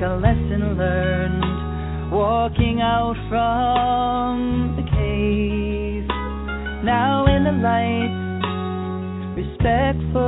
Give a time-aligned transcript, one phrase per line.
[0.00, 1.42] like a lesson learned,
[2.12, 6.06] walking out from the cave.
[6.84, 8.12] Now in the light,
[9.36, 10.19] respectful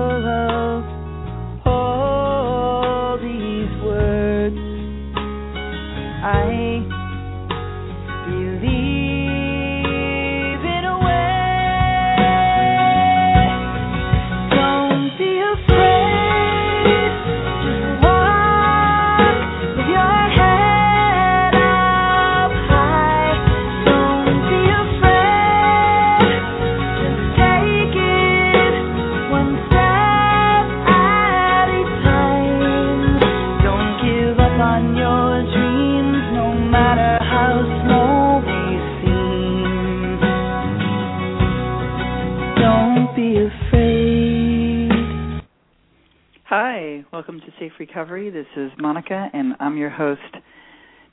[47.73, 48.31] Safe Recovery.
[48.31, 50.21] This is Monica, and I'm your host.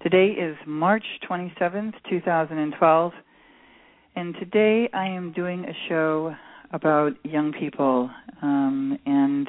[0.01, 3.11] Today is March 27th, 2012,
[4.15, 6.35] and today I am doing a show
[6.71, 8.09] about young people.
[8.41, 9.47] Um, and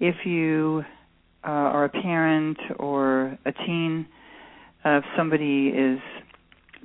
[0.00, 0.82] if you
[1.44, 4.06] uh, are a parent or a teen,
[4.84, 5.98] uh, if somebody is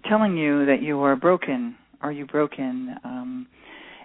[0.08, 3.48] telling you that you are broken, are you broken, um,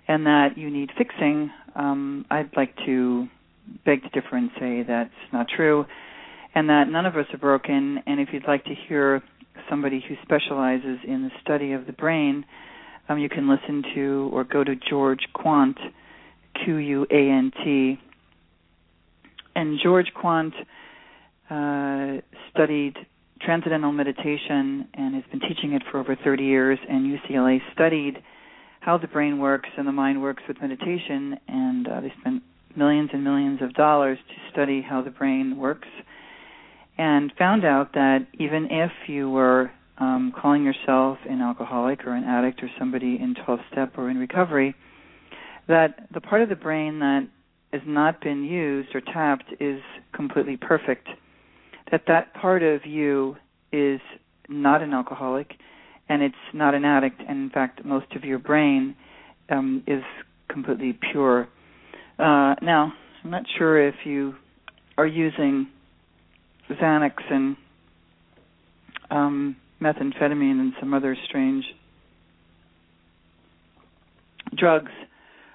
[0.08, 3.28] and that you need fixing, um, I'd like to
[3.84, 5.84] beg to differ and say that's not true,
[6.54, 7.98] and that none of us are broken.
[8.06, 9.22] And if you'd like to hear
[9.70, 12.44] somebody who specializes in the study of the brain,
[13.08, 15.76] um, you can listen to or go to George Quant,
[16.64, 17.98] Q U A N T.
[19.54, 20.52] And George Quant
[21.48, 22.94] uh, studied
[23.40, 28.22] transcendental meditation and has been teaching it for over 30 years, and UCLA studied
[28.80, 32.42] how the brain works and the mind works with meditation, and uh, they spent
[32.76, 35.88] millions and millions of dollars to study how the brain works,
[36.98, 42.24] and found out that even if you were um, calling yourself an alcoholic or an
[42.24, 44.74] addict or somebody in 12 step or in recovery,
[45.68, 47.28] that the part of the brain that
[47.72, 49.80] has not been used or tapped is
[50.14, 51.08] completely perfect.
[51.90, 53.36] That that part of you
[53.72, 54.00] is
[54.48, 55.52] not an alcoholic
[56.08, 58.94] and it's not an addict, and in fact, most of your brain
[59.50, 60.02] um, is
[60.48, 61.48] completely pure.
[62.18, 64.34] Uh, now, I'm not sure if you
[64.96, 65.68] are using
[66.70, 67.56] Xanax and
[69.10, 71.64] um, methamphetamine and some other strange
[74.56, 74.92] drugs,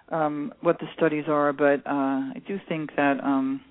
[0.10, 3.62] um, what the studies are, but uh, I do think that um,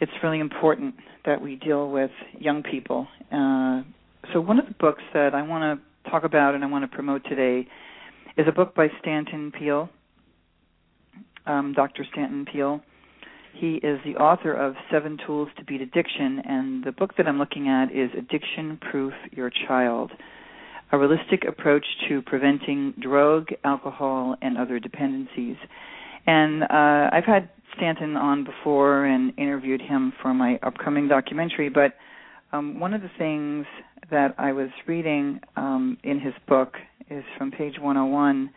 [0.00, 3.06] it's really important that we deal with young people.
[3.30, 3.82] Uh,
[4.32, 6.94] so, one of the books that I want to talk about and I want to
[6.94, 7.68] promote today
[8.36, 9.88] is a book by Stanton Peele,
[11.46, 12.04] um, Dr.
[12.12, 12.80] Stanton Peele.
[13.54, 17.38] He is the author of Seven Tools to Beat Addiction, and the book that I'm
[17.38, 20.10] looking at is Addiction Proof Your Child
[20.90, 25.56] A Realistic Approach to Preventing Drug, Alcohol, and Other Dependencies.
[26.26, 31.94] And uh, I've had Stanton on before and interviewed him for my upcoming documentary, but
[32.52, 33.66] um, one of the things
[34.10, 36.74] that I was reading um, in his book
[37.10, 38.50] is from page 101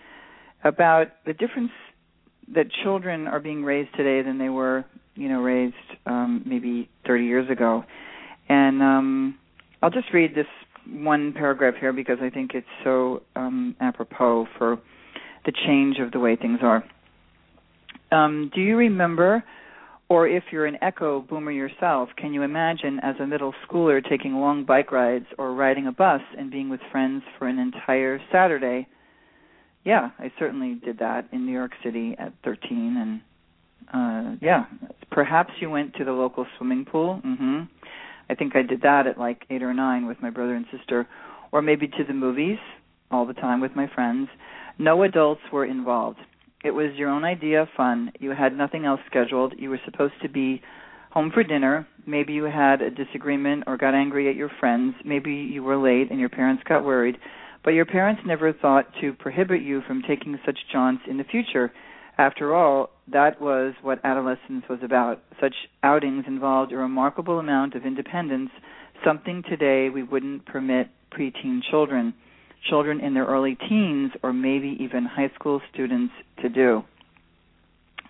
[0.63, 1.71] about the difference
[2.53, 4.85] that children are being raised today than they were,
[5.15, 7.83] you know, raised um, maybe 30 years ago.
[8.49, 9.37] And um,
[9.81, 10.47] I'll just read this
[10.89, 14.79] one paragraph here because I think it's so um, apropos for
[15.45, 16.83] the change of the way things are.
[18.11, 19.43] Um, do you remember,
[20.07, 24.35] or if you're an echo boomer yourself, can you imagine as a middle schooler taking
[24.35, 28.87] long bike rides or riding a bus and being with friends for an entire Saturday?
[29.87, 33.21] Yeah, I certainly did that in New York City at 13, and
[33.93, 34.65] uh yeah,
[35.11, 37.21] perhaps you went to the local swimming pool.
[37.25, 37.69] Mhm.
[38.29, 41.07] I think I did that at like 8 or 9 with my brother and sister
[41.53, 42.59] or maybe to the movies
[43.11, 44.27] all the time with my friends.
[44.77, 46.19] No adults were involved.
[46.65, 48.11] It was your own idea of fun.
[48.19, 49.53] You had nothing else scheduled.
[49.57, 50.61] You were supposed to be
[51.11, 51.87] home for dinner.
[52.05, 54.95] Maybe you had a disagreement or got angry at your friends.
[55.05, 57.17] Maybe you were late and your parents got worried.
[57.67, 61.73] But your parents never thought to prohibit you from taking such jaunts in the future.
[62.17, 65.19] After all, that was what adolescence was about.
[65.41, 65.53] Such
[65.83, 68.51] outings involved a remarkable amount of independence,
[69.03, 72.13] something today we wouldn't permit preteen children,
[72.69, 76.85] children in their early teens, or maybe even high school students to do.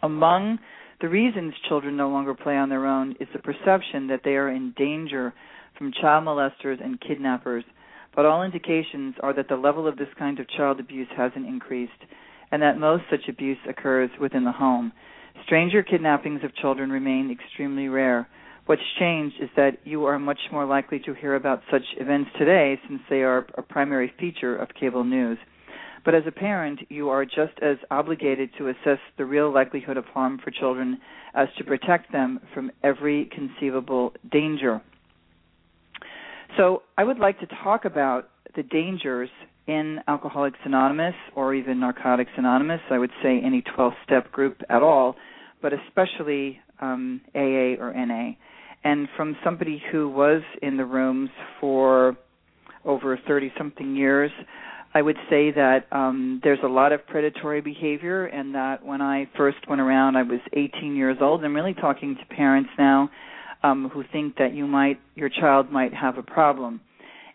[0.04, 0.60] Among
[1.02, 4.50] the reasons children no longer play on their own is the perception that they are
[4.50, 5.34] in danger
[5.80, 7.64] from child molesters and kidnappers,
[8.18, 11.92] but all indications are that the level of this kind of child abuse hasn't increased
[12.52, 14.92] and that most such abuse occurs within the home.
[15.46, 18.28] Stranger kidnappings of children remain extremely rare.
[18.66, 22.80] What's changed is that you are much more likely to hear about such events today
[22.88, 25.38] since they are a primary feature of cable news.
[26.04, 30.06] But as a parent, you are just as obligated to assess the real likelihood of
[30.06, 30.98] harm for children
[31.36, 34.82] as to protect them from every conceivable danger.
[36.58, 39.30] So, I would like to talk about the dangers
[39.68, 42.82] in Alcoholics Anonymous or even Narcotics Anonymous.
[42.90, 45.16] I would say any 12 step group at all,
[45.62, 48.32] but especially um, AA or NA.
[48.84, 51.30] And from somebody who was in the rooms
[51.62, 52.18] for
[52.86, 54.32] over 30 something years,
[54.96, 59.30] I would say that um, there's a lot of predatory behavior, and that when I
[59.38, 61.44] first went around, I was 18 years old.
[61.44, 63.12] I'm really talking to parents now
[63.64, 66.82] um, who think that you might, your child might have a problem.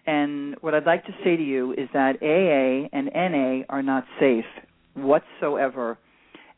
[0.06, 4.04] And what I'd like to say to you is that AA and NA are not
[4.18, 4.44] safe
[4.94, 5.98] whatsoever.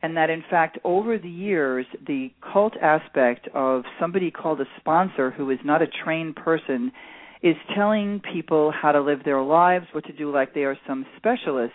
[0.02, 5.30] And that in fact, over the years, the cult aspect of somebody called a sponsor
[5.30, 6.92] who is not a trained person
[7.42, 11.04] is telling people how to live their lives, what to do like they are some
[11.16, 11.74] specialist.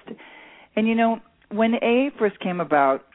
[0.75, 1.19] And you know,
[1.51, 3.05] when AA first came about,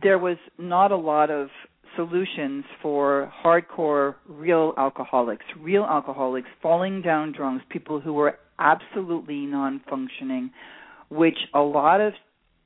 [0.00, 1.48] there was not a lot of
[1.96, 9.80] solutions for hardcore real alcoholics, real alcoholics, falling down drunks, people who were absolutely non
[9.88, 10.50] functioning,
[11.10, 12.12] which a lot of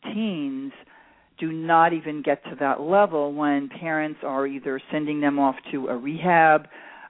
[0.04, 0.72] teens
[1.38, 5.88] do not even get to that level when parents are either sending them off to
[5.88, 6.66] a rehab.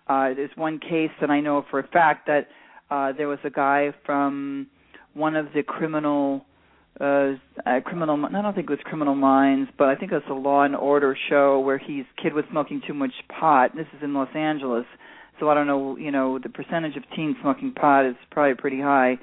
[0.08, 2.48] Uh, there's one case that I know for a fact that
[2.90, 4.66] uh, there was a guy from
[5.14, 6.44] one of the criminal
[7.02, 10.34] uh, criminal I don't think it was criminal minds but I think it was a
[10.34, 13.74] law and order show where his kid was smoking too much pot.
[13.74, 14.86] This is in Los Angeles
[15.40, 18.80] so I don't know you know the percentage of teens smoking pot is probably pretty
[18.80, 19.18] high.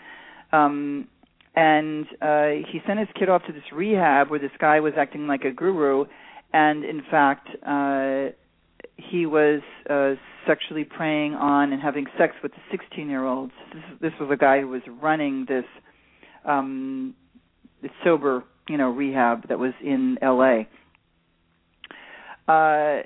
[0.52, 1.08] Um
[1.56, 5.28] and uh he sent his kid off to this rehab where this guy was acting
[5.28, 6.06] like a guru
[6.52, 8.28] and in fact uh
[8.98, 13.84] he was uh sexually preying on and having sex with the 16 year olds this,
[14.02, 15.66] this was a guy who was running this
[16.46, 17.16] um
[18.04, 20.68] sober, you know, rehab that was in L.A.
[22.52, 23.04] Uh,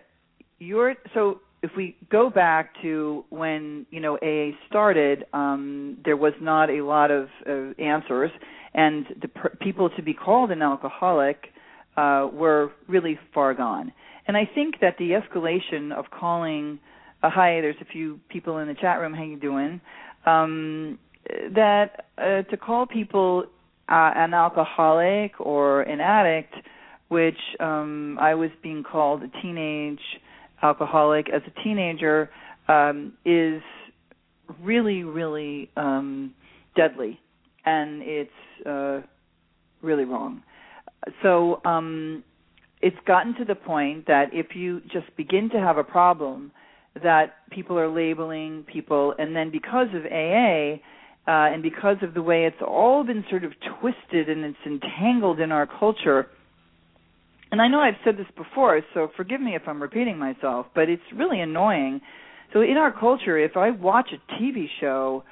[0.60, 6.34] you're so if we go back to when you know AA started, um, there was
[6.42, 8.32] not a lot of uh, answers,
[8.74, 9.30] and the
[9.62, 11.48] people to be called an alcoholic
[11.98, 13.94] uh, were really far gone.
[14.28, 16.80] And I think that the escalation of calling,
[17.22, 19.14] uh, hi, there's a few people in the chat room.
[19.14, 19.82] How you doing?
[20.26, 21.00] Um,
[21.56, 23.46] that uh, to call people
[23.90, 26.54] uh, an alcoholic or an addict,
[27.10, 30.00] which um, I was being called a teenage
[30.62, 32.30] alcoholic as a teenager,
[32.68, 33.62] um, is
[34.62, 36.34] really, really um,
[36.76, 37.20] deadly,
[37.66, 39.02] and it's uh,
[39.82, 40.42] really wrong.
[41.22, 42.24] So um,
[42.82, 46.52] it's gotten to the point that if you just begin to have a problem,
[47.02, 50.78] that people are labeling people, and then because of AA,
[51.28, 55.40] uh, and because of the way it's all been sort of twisted and it's entangled
[55.40, 56.28] in our culture.
[57.52, 60.90] And I know I've said this before, so forgive me if I'm repeating myself, but
[60.90, 62.02] it's really annoying.
[62.52, 65.24] So in our culture, if I watch a TV show,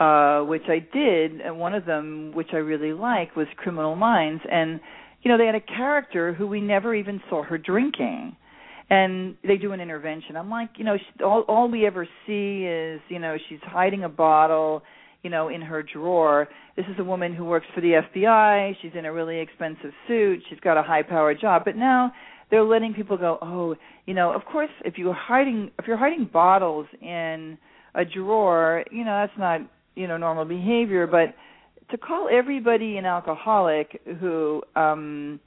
[0.00, 4.42] uh, which I did, and one of them which I really like was Criminal Minds,
[4.50, 4.80] and
[5.22, 8.36] you know, they had a character who we never even saw her drinking.
[8.90, 10.36] And they do an intervention.
[10.36, 14.04] I'm like, you know, she, all all we ever see is, you know, she's hiding
[14.04, 14.82] a bottle,
[15.24, 16.48] you know, in her drawer.
[16.76, 18.76] This is a woman who works for the FBI.
[18.80, 20.42] She's in a really expensive suit.
[20.48, 21.62] She's got a high-powered job.
[21.64, 22.12] But now
[22.50, 23.74] they're letting people go, oh,
[24.06, 27.58] you know, of course, if you're hiding if you're hiding bottles in
[27.94, 29.60] a drawer, you know, that's not,
[29.96, 31.06] you know, normal behavior.
[31.06, 31.34] But
[31.90, 35.40] to call everybody an alcoholic who um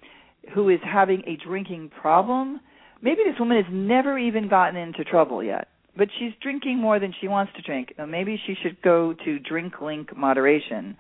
[0.54, 2.60] who is having a drinking problem
[3.02, 5.68] maybe this woman has never even gotten into trouble yet
[5.98, 7.94] but she's drinking more than she wants to drink.
[8.08, 10.96] Maybe she should go to drink link moderation.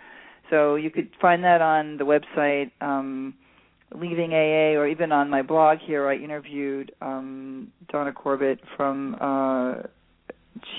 [0.50, 3.34] So you could find that on the website um
[3.96, 6.08] leaving aa or even on my blog here.
[6.08, 9.76] I interviewed um donna corbett from uh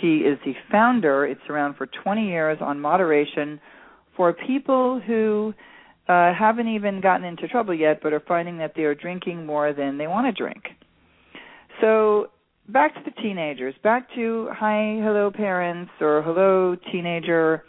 [0.01, 1.25] she is the founder.
[1.25, 3.61] It's around for 20 years on moderation
[4.17, 5.55] for people who
[6.09, 9.73] uh, haven't even gotten into trouble yet, but are finding that they are drinking more
[9.73, 10.65] than they want to drink.
[11.81, 12.31] So
[12.69, 17.65] back to the teenagers, back to hi, hello, parents, or hello, teenager.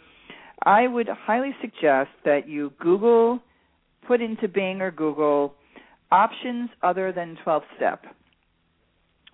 [0.62, 3.40] I would highly suggest that you Google,
[4.06, 5.54] put into Bing or Google
[6.12, 8.04] options other than 12 step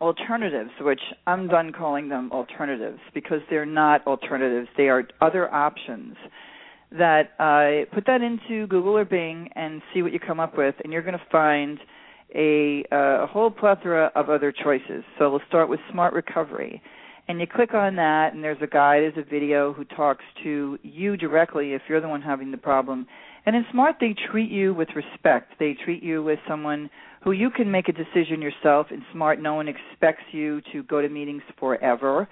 [0.01, 4.69] alternatives, which I'm done calling them alternatives because they're not alternatives.
[4.77, 6.17] They are other options
[6.93, 10.75] that uh, put that into Google or Bing and see what you come up with,
[10.85, 11.79] and you're going to find
[12.35, 15.05] a, uh, a whole plethora of other choices.
[15.19, 16.83] So we'll start with Smart Recovery.
[17.29, 20.79] And you click on that, and there's a guide, there's a video who talks to
[20.83, 23.07] you directly if you're the one having the problem.
[23.47, 25.55] And in Smart, they treat you with respect.
[25.59, 26.89] They treat you as someone
[27.23, 28.89] who you can make a decision yourself.
[28.91, 32.29] In Smart, no one expects you to go to meetings forever.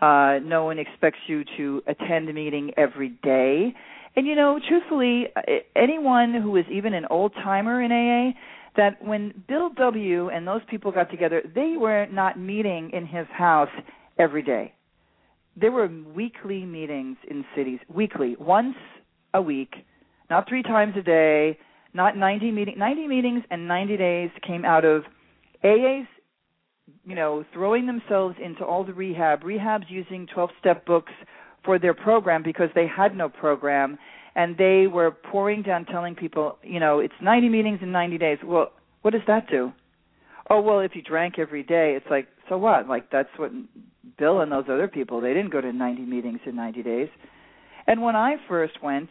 [0.00, 3.72] Uh, no one expects you to attend a meeting every day.
[4.16, 5.28] And you know, truthfully,
[5.76, 8.36] anyone who is even an old timer in AA,
[8.76, 10.28] that when Bill W.
[10.30, 13.68] and those people got together, they were not meeting in his house
[14.18, 14.74] every day.
[15.56, 18.76] There were weekly meetings in cities, weekly, once
[19.34, 19.74] a week,
[20.30, 21.58] not three times a day,
[21.94, 25.02] not 90 meeting 90 meetings and 90 days came out of
[25.62, 26.06] AA's
[27.04, 31.12] you know, throwing themselves into all the rehab, rehabs using 12 step books
[31.64, 33.98] for their program because they had no program
[34.34, 38.38] and they were pouring down telling people, you know, it's 90 meetings in 90 days.
[38.44, 38.72] Well,
[39.02, 39.72] what does that do?
[40.48, 42.88] Oh, well, if you drank every day, it's like, so what?
[42.88, 43.52] Like that's what
[44.18, 47.08] Bill and those other people, they didn't go to 90 meetings in 90 days.
[47.86, 49.08] And when I first went,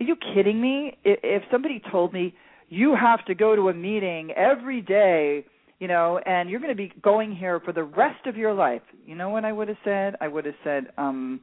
[0.00, 0.98] are you kidding me?
[1.04, 2.34] If somebody told me
[2.68, 5.44] you have to go to a meeting every day
[5.82, 8.82] you know, and you're going to be going here for the rest of your life.
[9.04, 10.14] You know what I would have said?
[10.20, 11.40] I would have said, um,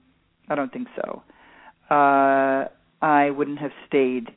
[0.47, 1.23] I don't think so.
[1.93, 2.69] Uh,
[3.01, 4.27] I wouldn't have stayed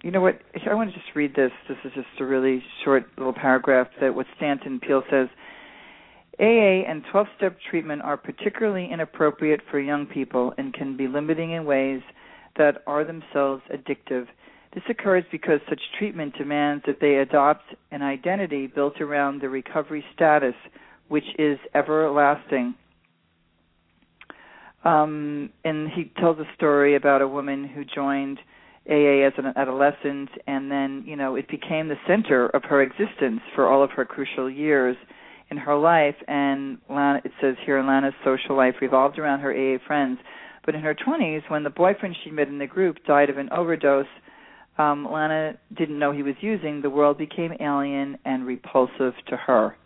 [0.02, 0.40] you know what?
[0.68, 1.52] I want to just read this.
[1.68, 5.28] This is just a really short little paragraph that what Stanton Peele says.
[6.40, 11.52] AA and 12 step treatment are particularly inappropriate for young people and can be limiting
[11.52, 12.02] in ways
[12.56, 14.26] that are themselves addictive.
[14.74, 17.62] This occurs because such treatment demands that they adopt
[17.92, 20.54] an identity built around the recovery status,
[21.08, 22.74] which is everlasting.
[24.84, 28.38] Um, and he tells a story about a woman who joined
[28.90, 33.40] AA as an adolescent, and then, you know, it became the center of her existence
[33.54, 34.96] for all of her crucial years
[35.50, 39.78] in her life, and Lana, it says here Lana's social life revolved around her AA
[39.86, 40.18] friends.
[40.66, 43.50] But in her 20s, when the boyfriend she met in the group died of an
[43.52, 44.06] overdose,
[44.78, 46.82] um, Lana didn't know he was using.
[46.82, 49.76] The world became alien and repulsive to her.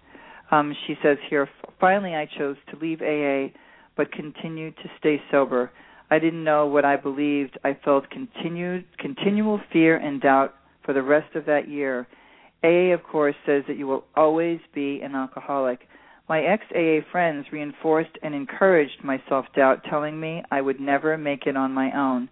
[0.50, 3.52] Um, she says here, finally I chose to leave AA,
[3.97, 5.71] but continued to stay sober.
[6.11, 7.59] I didn't know what I believed.
[7.64, 10.54] I felt continued, continual fear and doubt
[10.85, 12.07] for the rest of that year.
[12.64, 15.80] AA, of course, says that you will always be an alcoholic.
[16.28, 21.16] My ex AA friends reinforced and encouraged my self doubt, telling me I would never
[21.18, 22.28] make it on my own.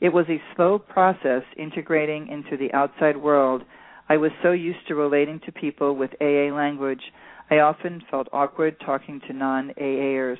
[0.00, 3.64] It was a slow process integrating into the outside world.
[4.08, 7.02] I was so used to relating to people with AA language.
[7.50, 10.38] I often felt awkward talking to non AAers,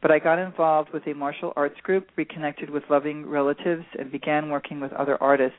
[0.00, 4.48] but I got involved with a martial arts group, reconnected with loving relatives, and began
[4.48, 5.58] working with other artists,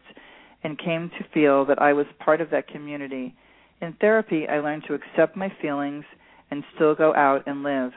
[0.64, 3.36] and came to feel that I was part of that community.
[3.82, 6.06] In therapy, I learned to accept my feelings
[6.52, 7.92] and still go out and live.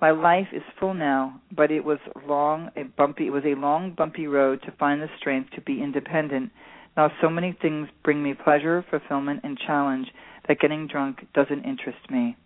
[0.00, 3.26] My life is full now, but it was long, a bumpy.
[3.26, 6.50] It was a long, bumpy road to find the strength to be independent.
[6.96, 10.08] Now, so many things bring me pleasure, fulfillment, and challenge
[10.46, 12.36] that getting drunk doesn't interest me.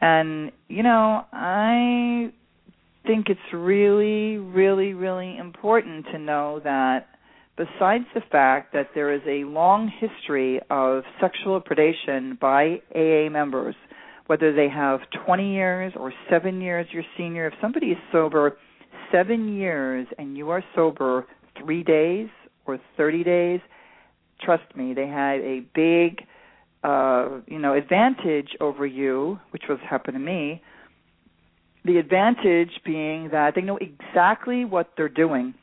[0.00, 2.32] And you know, I
[3.06, 7.08] think it's really, really, really important to know that
[7.56, 13.74] besides the fact that there is a long history of sexual predation by AA members,
[14.30, 18.56] whether they have 20 years or seven years your senior, if somebody is sober
[19.10, 21.26] seven years and you are sober
[21.58, 22.28] three days
[22.64, 23.60] or 30 days,
[24.40, 26.24] trust me, they had a big,
[26.84, 30.62] uh, you know, advantage over you, which was happened to me.
[31.84, 35.54] The advantage being that they know exactly what they're doing,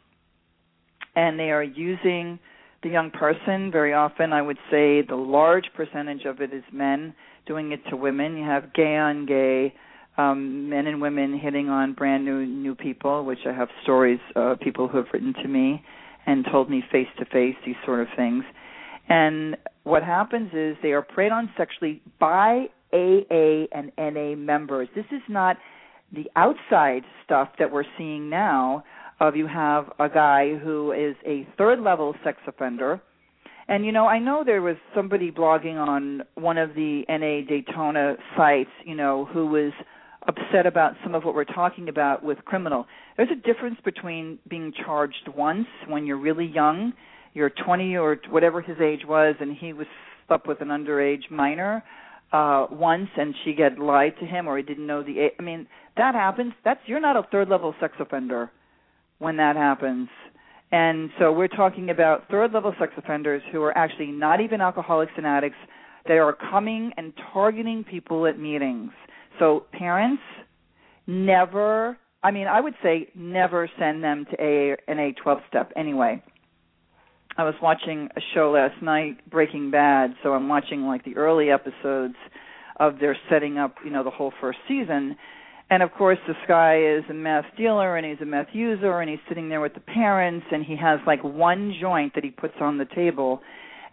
[1.15, 2.37] and they are using
[2.83, 3.71] the young person.
[3.71, 7.13] Very often, I would say the large percentage of it is men
[7.45, 8.37] doing it to women.
[8.37, 9.73] You have gay on gay,
[10.17, 14.59] um, men and women hitting on brand new new people, which I have stories of
[14.59, 15.83] people who have written to me
[16.25, 18.43] and told me face to face these sort of things.
[19.09, 24.89] And what happens is they are preyed on sexually by AA and NA members.
[24.95, 25.57] This is not
[26.11, 28.83] the outside stuff that we're seeing now
[29.19, 33.01] of you have a guy who is a third level sex offender.
[33.69, 38.15] And you know i know there was somebody blogging on one of the na daytona
[38.37, 39.73] sites you know who was
[40.25, 42.85] upset about some of what we're talking about with criminal.
[43.15, 46.93] There's a difference between being charged once when you're really young
[47.33, 49.87] you're 20 or whatever his age was and he was
[50.29, 51.83] up with an underage minor
[52.31, 55.33] uh once and she get lied to him or he didn't know the age.
[55.39, 56.53] I mean that happens.
[56.63, 58.49] That's you're not a third level sex offender
[59.19, 60.09] when that happens.
[60.71, 65.13] And so we're talking about third level sex offenders who are actually not even alcoholics
[65.15, 65.57] and addicts.
[66.07, 68.91] They are coming and targeting people at meetings.
[69.39, 70.23] So parents
[71.05, 75.71] never I mean I would say never send them to a an A 12 step.
[75.75, 76.21] Anyway
[77.37, 81.51] I was watching a show last night, Breaking Bad, so I'm watching like the early
[81.51, 82.15] episodes
[82.79, 85.15] of their setting up, you know, the whole first season.
[85.69, 89.09] And of course, this guy is a meth dealer and he's a meth user and
[89.09, 92.53] he's sitting there with the parents and he has like one joint that he puts
[92.61, 93.41] on the table.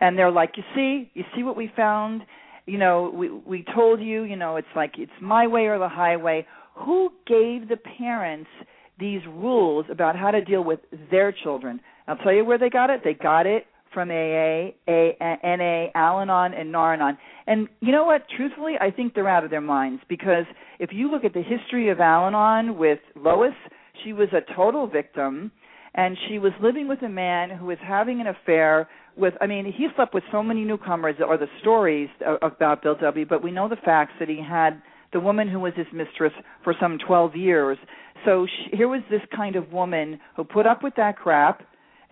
[0.00, 1.10] And they're like, "You see?
[1.14, 2.22] You see what we found?
[2.66, 5.88] You know, we we told you, you know, it's like it's my way or the
[5.88, 6.46] highway.
[6.74, 8.50] Who gave the parents
[8.98, 11.80] these rules about how to deal with their children?
[12.06, 13.02] I'll tell you where they got it.
[13.02, 17.16] They got it from AA, A, NA, Al-Anon, and Nar-Anon.
[17.46, 18.22] And you know what?
[18.37, 20.44] Truthfully, I think they're out of their minds because
[20.80, 23.54] if you look at the history of Al-Anon with Lois,
[24.02, 25.52] she was a total victim,
[25.94, 29.35] and she was living with a man who was having an affair with.
[29.40, 32.09] I mean, he slept with so many newcomers, or the stories
[32.42, 33.24] about Bill W.
[33.24, 34.83] But we know the facts that he had
[35.14, 36.33] the woman who was his mistress
[36.64, 37.78] for some 12 years.
[38.24, 41.62] So she, here was this kind of woman who put up with that crap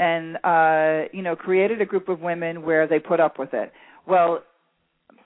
[0.03, 3.73] and uh you know created a group of women where they put up with it.
[4.07, 4.43] Well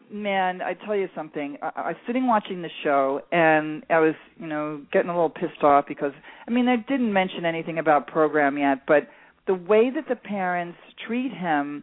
[0.08, 1.56] man i tell you something.
[1.60, 5.30] I, I was sitting watching the show and i was you know getting a little
[5.30, 6.12] pissed off because
[6.46, 9.08] i mean they didn't mention anything about program yet but
[9.48, 11.82] the way that the parents treat him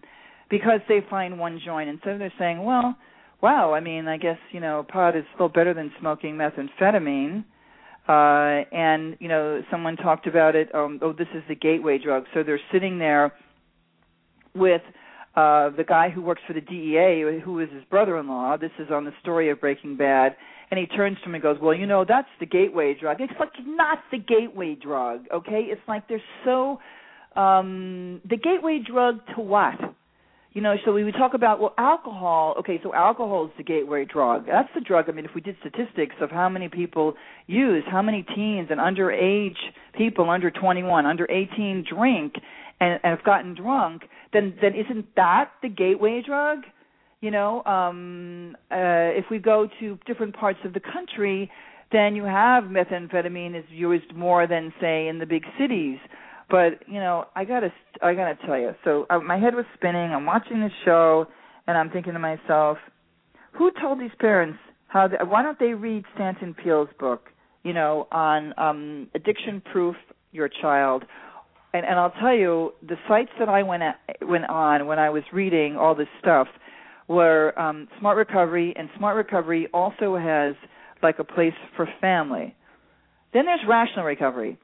[0.50, 2.96] because they find one joint instead of they're saying well
[3.42, 7.44] wow i mean i guess you know pot is still better than smoking methamphetamine
[8.08, 12.26] uh and you know someone talked about it um oh this is the gateway drug.
[12.34, 13.34] So they're sitting there
[14.56, 14.82] with
[15.36, 18.58] uh the guy who works for the DEA who is his brother-in-law.
[18.58, 20.36] This is on the story of Breaking Bad.
[20.72, 23.22] And he turns to him and goes well you know that's the gateway drug.
[23.22, 25.68] It's like not the gateway drug okay?
[25.70, 26.80] It's like they're so
[27.36, 29.76] um the gateway drug to what
[30.54, 32.56] you know, so we would talk about well, alcohol.
[32.60, 34.46] Okay, so alcohol is the gateway drug.
[34.46, 35.10] That's the drug.
[35.10, 37.16] I mean, if we did statistics of how many people
[37.48, 39.58] use, how many teens and underage
[39.98, 42.36] people under 21, under 18 drink
[42.80, 46.60] and, and have gotten drunk, then then isn't that the gateway drug?
[47.22, 51.50] You know, um, uh, if we go to different parts of the country,
[51.92, 55.98] then you have methamphetamine is used more than say in the big cities
[56.50, 60.12] but you know i gotta i gotta tell you so uh, my head was spinning
[60.12, 61.26] i'm watching the show
[61.68, 62.78] and i'm thinking to myself
[63.54, 67.30] who told these parents how they, why don't they read stanton peele's book
[67.64, 69.96] you know on um addiction proof
[70.32, 71.04] your child
[71.74, 75.10] and and i'll tell you the sites that i went at, went on when i
[75.10, 76.48] was reading all this stuff
[77.08, 80.56] where um, Smart Recovery and Smart Recovery also has
[81.02, 82.56] like a place for family.
[83.34, 84.58] Then there's Rational Recovery.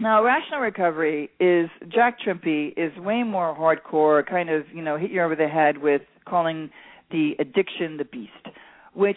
[0.00, 5.10] Now, Rational Recovery is Jack Trimpey is way more hardcore, kind of you know hit
[5.10, 6.70] you over the head with calling
[7.10, 8.32] the addiction the beast,
[8.94, 9.16] which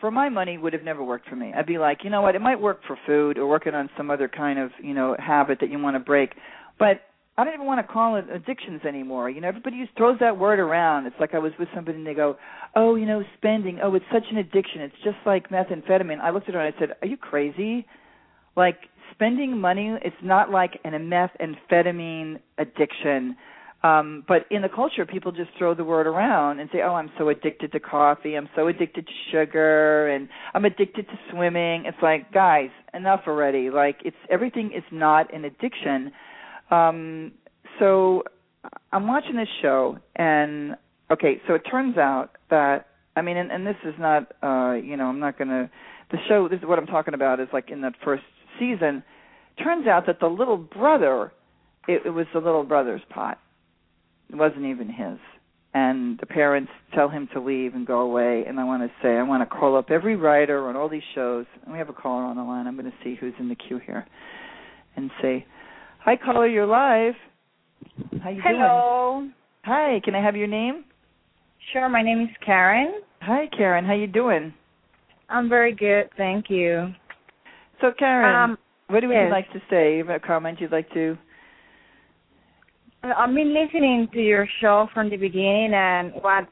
[0.00, 1.52] for my money would have never worked for me.
[1.56, 4.10] I'd be like, you know what, it might work for food or working on some
[4.10, 6.34] other kind of, you know, habit that you want to break.
[6.78, 7.02] But
[7.36, 9.30] I don't even want to call it addictions anymore.
[9.30, 11.06] You know, everybody just throws that word around.
[11.06, 12.36] It's like I was with somebody and they go,
[12.74, 13.78] "Oh, you know, spending.
[13.82, 14.80] Oh, it's such an addiction.
[14.80, 17.86] It's just like methamphetamine." I looked at her and I said, "Are you crazy?
[18.56, 18.78] Like
[19.18, 23.36] spending money, it's not like an methamphetamine addiction."
[23.84, 27.10] Um, but in the culture, people just throw the word around and say, "Oh, I'm
[27.18, 28.34] so addicted to coffee.
[28.34, 33.70] I'm so addicted to sugar, and I'm addicted to swimming." It's like, guys, enough already.
[33.70, 36.12] Like, it's everything is not an addiction.
[36.70, 37.32] Um,
[37.78, 38.24] so
[38.92, 40.76] I'm watching this show, and
[41.10, 42.86] okay, so it turns out that
[43.18, 45.68] I mean, and, and this is not, uh, you know, I'm not going to.
[46.10, 48.22] The show, this is what I'm talking about, is like in that first
[48.58, 49.02] season.
[49.62, 51.32] Turns out that the little brother,
[51.86, 53.38] it, it was the little brother's pot.
[54.30, 55.18] It wasn't even his.
[55.74, 58.44] And the parents tell him to leave and go away.
[58.46, 61.02] And I want to say, I want to call up every writer on all these
[61.14, 61.46] shows.
[61.62, 62.66] And we have a caller on the line.
[62.66, 64.06] I'm going to see who's in the queue here,
[64.96, 65.44] and say,
[66.00, 67.14] "Hi, caller, you're live.
[68.22, 68.56] How you doing?
[68.56, 69.28] Hello.
[69.64, 70.84] Hi, can I have your name?
[71.72, 73.02] Sure, my name is Karen.
[73.20, 73.84] Hi, Karen.
[73.84, 74.54] How you doing?
[75.28, 76.88] I'm very good, thank you.
[77.80, 80.00] So, Karen, Um, what would you like to say?
[80.00, 81.16] A comment you'd like to?
[83.02, 86.48] I've been listening to your show from the beginning, and what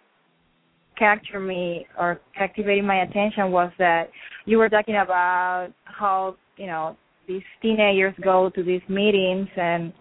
[0.97, 4.11] captured me or captivated my attention was that
[4.45, 6.97] you were talking about how you know
[7.29, 9.93] these teenagers go to these meetings and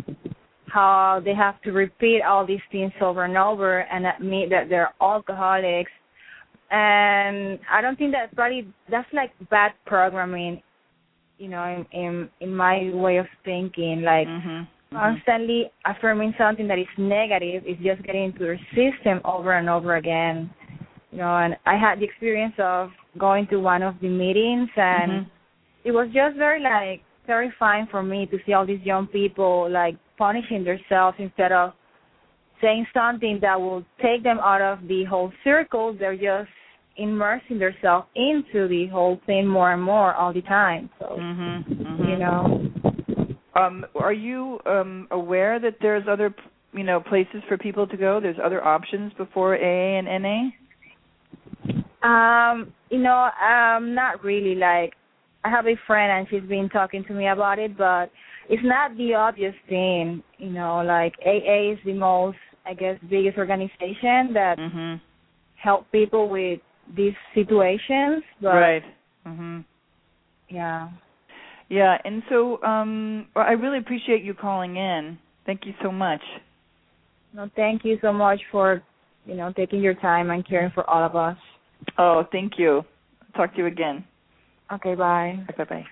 [0.67, 4.93] how they have to repeat all these things over and over and admit that they're
[5.01, 5.91] alcoholics
[6.71, 10.61] and i don't think that's probably that's like bad programming
[11.37, 14.67] you know in in in my way of thinking like Mhm.
[14.91, 19.95] constantly affirming something that is negative is just getting into your system over and over
[19.95, 20.49] again.
[21.11, 25.11] You know, and I had the experience of going to one of the meetings and
[25.11, 25.25] Mhm.
[25.83, 29.95] it was just very like terrifying for me to see all these young people like
[30.17, 31.73] punishing themselves instead of
[32.61, 35.93] saying something that will take them out of the whole circle.
[35.93, 36.49] They're just
[36.97, 40.89] immersing themselves into the whole thing more and more all the time.
[40.99, 41.63] So Mhm.
[41.63, 42.09] Mhm.
[42.09, 42.61] you know.
[43.55, 46.33] Um, are you um, aware that there's other,
[46.73, 48.19] you know, places for people to go?
[48.19, 50.51] There's other options before AA and NA.
[52.03, 54.55] Um, you know, um, not really.
[54.55, 54.93] Like,
[55.45, 58.11] I have a friend and she's been talking to me about it, but
[58.49, 60.21] it's not the obvious thing.
[60.37, 64.99] You know, like AA is the most, I guess, biggest organization that Mhm.
[65.55, 66.59] help people with
[66.93, 68.23] these situations.
[68.41, 68.83] But Right.
[69.27, 69.65] Mhm.
[70.49, 70.89] yeah,
[71.69, 75.17] Yeah, and so um, I really appreciate you calling in.
[75.45, 76.21] Thank you so much.
[77.33, 78.81] no, thank you so much for,
[79.25, 81.37] you know, taking your time and caring for all of us.
[81.97, 82.85] Oh, thank you.
[83.35, 84.05] Talk to you again.
[84.71, 85.39] Okay, bye.
[85.57, 85.85] Bye bye.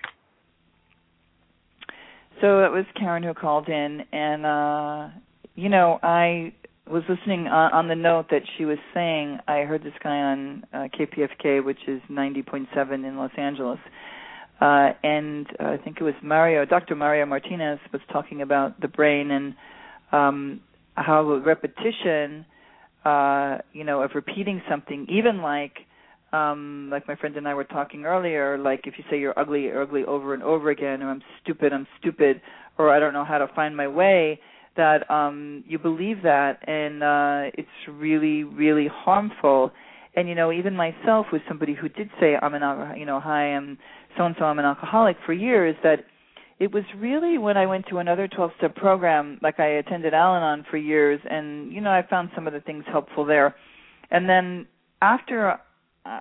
[2.40, 5.08] So that was Karen who called in, and uh,
[5.54, 6.52] you know I
[6.90, 9.38] was listening on, on the note that she was saying.
[9.48, 13.78] I heard this guy on uh, KPFK, which is 90.7 in Los Angeles,
[14.60, 16.94] uh, and uh, I think it was Mario, Dr.
[16.94, 19.54] Mario Martinez, was talking about the brain and
[20.12, 20.60] um,
[20.94, 22.44] how repetition,
[23.04, 25.78] uh, you know, of repeating something, even like
[26.34, 29.62] um like my friend and I were talking earlier like if you say you're ugly
[29.62, 32.40] you're ugly over and over again or I'm stupid I'm stupid
[32.76, 34.40] or I don't know how to find my way
[34.76, 39.72] that um you believe that and uh it's really really harmful.
[40.16, 43.54] And you know even myself was somebody who did say I'm an you know hi
[43.54, 43.78] I'm
[44.16, 46.04] so and so I'm an alcoholic for years that
[46.60, 50.66] it was really when I went to another 12 step program like I attended Al-Anon
[50.70, 53.54] for years and you know I found some of the things helpful there.
[54.10, 54.66] And then
[55.02, 55.58] after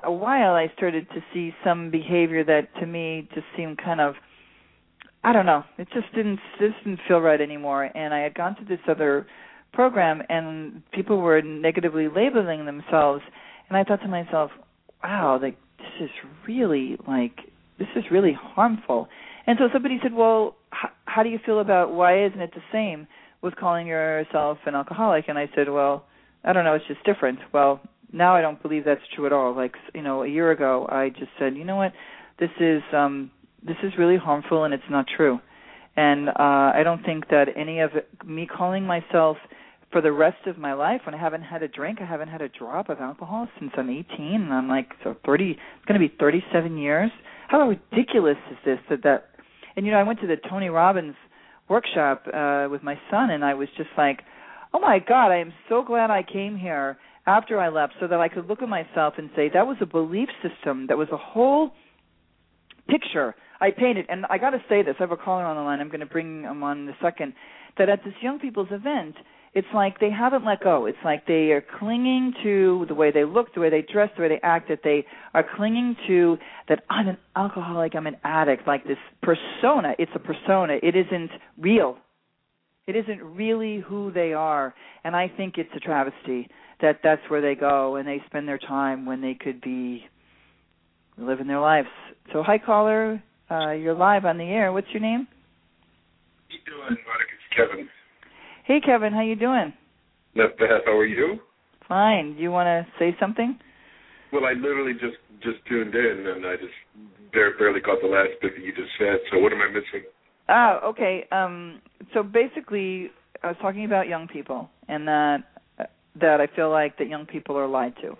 [0.04, 4.16] a while I started to see some behavior that to me just seemed kind of
[5.24, 5.64] I don't know.
[5.78, 7.84] It just didn't just didn't feel right anymore.
[7.84, 9.26] And I had gone to this other
[9.72, 13.24] program and people were negatively labeling themselves
[13.70, 14.52] and I thought to myself,
[15.04, 16.10] Wow, like this is
[16.48, 17.38] really like
[17.80, 19.08] this is really harmful.
[19.48, 22.62] And so somebody said, Well, h- how do you feel about why isn't it the
[22.72, 23.08] same
[23.42, 25.26] with calling yourself an alcoholic?
[25.28, 26.06] And I said, Well,
[26.44, 27.40] I don't know, it's just different.
[27.54, 27.80] Well,
[28.12, 29.56] now I don't believe that's true at all.
[29.56, 31.94] Like you know, a year ago, I just said, you know what,
[32.40, 33.32] this is um,
[33.66, 35.40] this is really harmful and it's not true.
[35.96, 39.38] And uh, I don't think that any of it, me calling myself
[39.92, 42.42] for the rest of my life when I haven't had a drink, I haven't had
[42.42, 46.08] a drop of alcohol since I'm 18 and I'm like so 30 it's going to
[46.08, 47.12] be 37 years.
[47.48, 49.26] How ridiculous is this that that
[49.76, 51.16] and you know I went to the Tony Robbins
[51.70, 54.22] workshop uh with my son and I was just like,
[54.74, 56.98] "Oh my god, I am so glad I came here
[57.28, 59.86] after I left so that I could look at myself and say that was a
[59.86, 61.72] belief system, that was a whole
[62.90, 65.62] picture I painted." And I got to say this, I have a caller on the
[65.62, 65.80] line.
[65.80, 67.34] I'm going to bring him on in a second.
[67.78, 69.16] That at this young people's event,
[69.54, 70.86] it's like they haven't let go.
[70.88, 74.24] It's like they are clinging to the way they look, the way they dress, the
[74.24, 76.38] way they act, that they are clinging to
[76.70, 79.94] that I'm an alcoholic, I'm an addict, like this persona.
[80.00, 80.78] It's a persona.
[80.82, 81.98] It isn't real.
[82.88, 84.74] It isn't really who they are.
[85.04, 86.50] And I think it's a travesty
[86.82, 90.06] that that's where they go and they spend their time when they could be
[91.18, 91.88] living their lives.
[92.34, 94.72] So hi caller, uh, you're live on the air.
[94.72, 95.28] What's your name?
[96.50, 97.34] you doing, Monica?
[97.34, 97.90] It's Kevin.
[98.66, 99.74] Hey Kevin, how you doing?
[100.36, 100.82] Not bad.
[100.86, 101.40] How are you?
[101.88, 102.36] Fine.
[102.36, 103.58] Do you want to say something?
[104.32, 106.74] Well, I literally just just tuned in, and I just
[107.34, 109.18] bare- barely caught the last bit that you just said.
[109.32, 110.08] So what am I missing?
[110.50, 111.28] Oh, okay.
[111.32, 111.82] Um,
[112.14, 113.12] so basically,
[113.44, 115.44] I was talking about young people, and that
[116.20, 118.16] that I feel like that young people are lied to.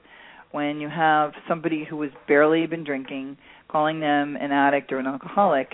[0.52, 3.38] When you have somebody who has barely been drinking,
[3.74, 5.74] calling them an addict or an alcoholic,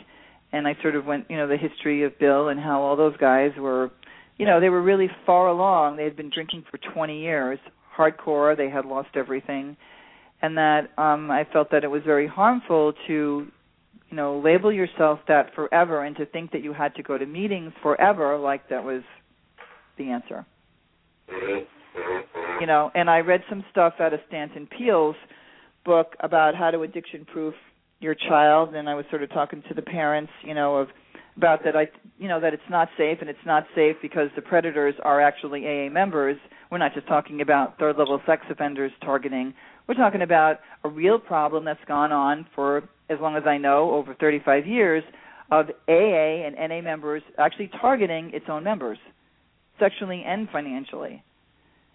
[0.53, 3.15] and I sort of went, you know, the history of Bill and how all those
[3.17, 3.91] guys were,
[4.37, 5.97] you know, they were really far along.
[5.97, 7.59] They had been drinking for 20 years,
[7.95, 8.55] hardcore.
[8.57, 9.75] They had lost everything,
[10.41, 13.47] and that um I felt that it was very harmful to
[14.09, 17.25] you know label yourself that forever and to think that you had to go to
[17.25, 19.03] meetings forever like that was
[19.97, 20.45] the answer
[22.59, 25.15] you know and i read some stuff out of stanton peele's
[25.85, 27.53] book about how to addiction proof
[27.99, 30.87] your child and i was sort of talking to the parents you know of
[31.37, 34.41] about that i you know that it's not safe and it's not safe because the
[34.41, 36.37] predators are actually aa members
[36.71, 39.53] we're not just talking about third level sex offenders targeting
[39.87, 43.91] we're talking about a real problem that's gone on for as long as I know,
[43.91, 45.03] over 35 years,
[45.51, 48.99] of AA and NA members actually targeting its own members,
[49.79, 51.23] sexually and financially.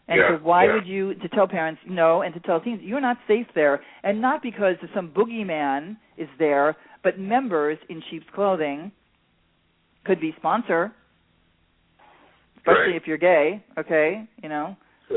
[0.08, 0.74] And Yeah, so why yeah.
[0.74, 4.20] would you to tell parents no and to tell teens you're not safe there and
[4.20, 8.92] not because some boogeyman is there, but members in sheep's clothing
[10.04, 10.92] could be sponsor,
[12.58, 12.96] especially Right.
[12.96, 14.76] if you're gay, okay, you know.
[15.08, 15.16] So,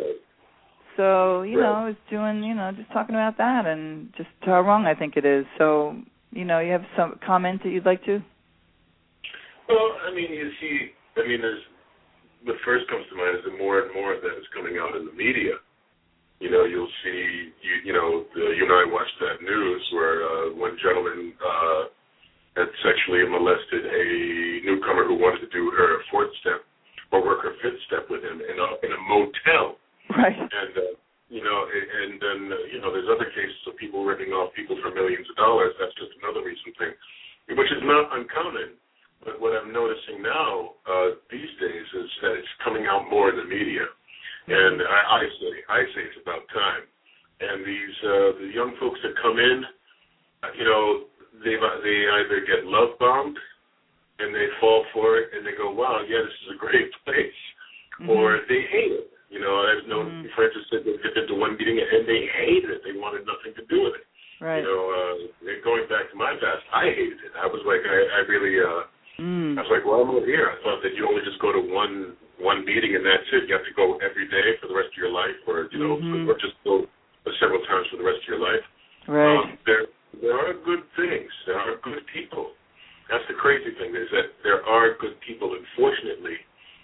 [0.96, 1.84] So, you know, Right.
[1.84, 5.16] I was doing, you know, just talking about that and just how wrong I think
[5.18, 5.46] it is.
[5.58, 5.96] So,
[6.32, 8.22] you know, you have some comment that you'd like to?
[9.70, 11.62] well, I mean, you see, I mean, there's
[12.48, 14.96] what first comes to mind is that more and more of that is coming out
[14.96, 15.60] in the media.
[16.40, 20.24] You know, you'll see, you you know, the, you and I watched that news where
[20.24, 21.82] uh, one gentleman uh,
[22.56, 24.06] had sexually molested a
[24.64, 26.64] newcomer who wanted to do her fourth step
[27.12, 29.76] or work her fifth step with him in a in a motel.
[30.16, 30.38] Right.
[30.40, 30.96] and uh,
[31.28, 34.56] you know, and and then uh, you know, there's other cases of people ripping off
[34.56, 35.76] people for millions of dollars.
[35.82, 36.94] That's just another recent thing,
[37.60, 38.78] which is not uncommon.
[39.24, 43.38] But what I'm noticing now uh, these days is that it's coming out more in
[43.38, 43.84] the media,
[44.48, 46.84] and I, I say I say it's about time.
[47.40, 49.66] And these uh, the young folks that come in,
[50.44, 51.06] uh, you know,
[51.44, 53.38] they they either get love bombed
[54.20, 57.40] and they fall for it and they go, wow, yeah, this is a great place,
[58.02, 58.10] Mhm.
[58.10, 59.10] or they hate it.
[59.30, 60.34] You know, I've known Mhm.
[60.34, 62.82] friends who said they did to one meeting and they hated it.
[62.84, 64.06] They wanted nothing to do with it.
[64.40, 64.62] Right.
[64.62, 67.32] You know, uh, going back to my past, I hated it.
[67.38, 68.86] I was like, I, I really, uh,
[69.20, 69.58] mm.
[69.58, 70.50] I was like, well, I'm over here.
[70.50, 73.50] I thought that you only just go to one one meeting and that's it.
[73.50, 75.98] You have to go every day for the rest of your life, or you know,
[75.98, 76.30] Mhm.
[76.30, 76.86] or just go
[77.42, 78.64] several times for the rest of your life.
[79.08, 79.36] Right.
[79.36, 79.88] Um, there,
[80.22, 81.32] there are good things.
[81.46, 82.54] There are good people.
[83.10, 85.56] That's the crazy thing is that there are good people.
[85.56, 86.38] Unfortunately,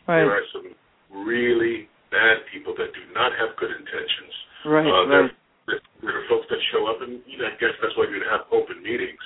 [0.07, 0.73] there are some
[1.11, 4.33] really bad people that do not have good intentions.
[4.65, 4.87] Right.
[4.87, 5.31] Uh, there, right.
[5.67, 8.23] there, there are folks that show up, and you know, I guess that's why you'd
[8.23, 9.21] have open meetings.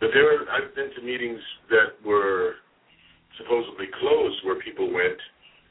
[0.00, 2.60] But there, are, I've been to meetings that were
[3.38, 5.18] supposedly closed, where people went,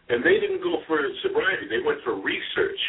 [0.09, 1.67] and they didn't go for sobriety.
[1.71, 2.79] They went for research.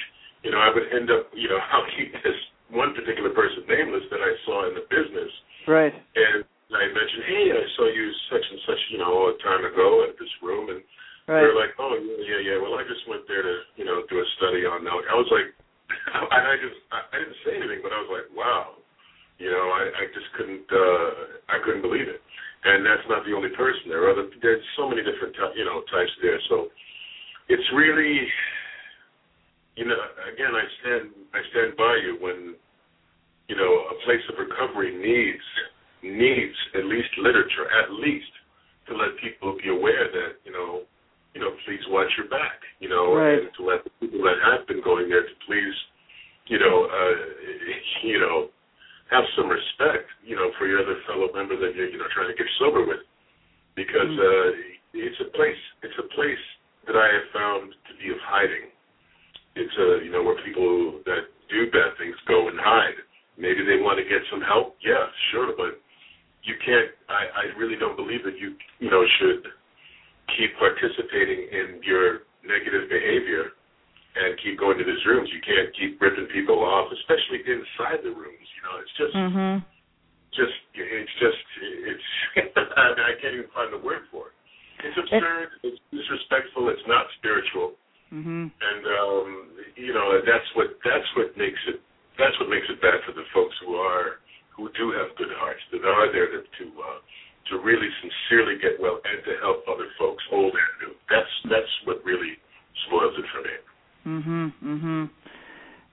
[0.42, 2.38] You know, I would end up, you know, I'll keep this
[2.70, 5.30] one particular person nameless that I saw in the business,
[5.68, 5.94] Right.
[5.94, 6.42] and
[6.74, 10.18] I mentioned, hey, I saw you such and such, you know, a time ago at
[10.18, 10.82] this room, and
[11.28, 11.40] Right.
[11.40, 12.56] they're like, oh yeah, yeah, yeah.
[12.60, 15.00] Well, I just went there to, you know, do a study on now.
[15.00, 15.48] I was like,
[16.34, 18.76] and I just, I, I didn't say anything, but I was like, wow,
[19.38, 21.10] you know, I, I just couldn't, uh,
[21.50, 22.20] I couldn't believe it.
[22.64, 23.88] And that's not the only person.
[23.92, 26.40] There are other, there's so many different, ty- you know, types there.
[26.48, 26.68] So
[27.48, 28.24] it's really,
[29.76, 30.00] you know,
[30.32, 32.54] again, I stand, I stand by you when,
[33.48, 35.44] you know, a place of recovery needs,
[36.02, 38.32] needs at least literature, at least
[38.88, 40.82] to let people be aware that, you know,
[41.34, 43.42] you know, please watch your back, you know, Right.
[43.42, 45.74] and to let the people that have been going there to please,
[46.46, 47.14] you know, uh,
[48.06, 48.48] you know,
[49.10, 52.28] have some respect, you know, for your other fellow member that you're, you know, trying
[52.28, 53.04] to get sober with,
[53.76, 54.18] because Mm.
[54.18, 54.50] uh,
[54.94, 56.44] it's a place, it's a place
[56.86, 58.70] that I have found to be of hiding.
[59.56, 62.96] It's a, you know, where people that do bad things go and hide.
[63.36, 64.76] Maybe they want to get some help.
[64.80, 65.80] Yeah, sure, but
[66.42, 66.90] you can't.
[67.08, 69.42] I, I really don't believe that you, you know, should
[70.36, 73.53] keep participating in your negative behavior
[74.14, 75.28] and keep going to these rooms.
[75.32, 78.46] You can't keep ripping people off, especially inside the rooms.
[78.54, 79.62] You know, it's just, Mhm.
[80.32, 82.08] just, it's just, it's.
[82.76, 84.34] I, mean, I can't even find the word for it.
[84.86, 85.48] It's absurd.
[85.62, 86.68] It's disrespectful.
[86.68, 87.74] It's not spiritual
[88.12, 88.50] Mhm.
[88.60, 91.80] and um, you know that's what that's what makes it
[92.18, 94.20] that's what makes it bad for the folks who are
[94.54, 96.98] who do have good hearts that are there to to, uh,
[97.50, 100.94] to really sincerely get well and to help other folks old and new.
[101.10, 102.38] That's that's what really
[102.86, 103.56] spoils it for me.
[104.06, 104.52] Mhm.
[104.62, 105.10] Mhm.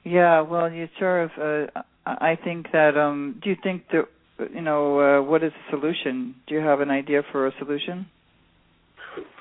[0.04, 0.42] Yeah.
[0.42, 1.68] Well, you sort of.
[1.76, 2.98] Uh, I think that.
[2.98, 3.40] Um.
[3.42, 4.08] Do you think that?
[4.54, 5.00] You know.
[5.00, 6.36] Uh, what is the solution?
[6.48, 8.08] Do you have an idea for a solution?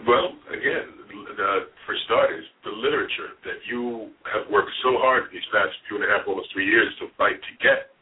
[0.07, 0.89] Well, again,
[1.39, 6.05] uh, for starters, the literature that you have worked so hard these past two and
[6.05, 7.95] a half, almost three years to fight to get,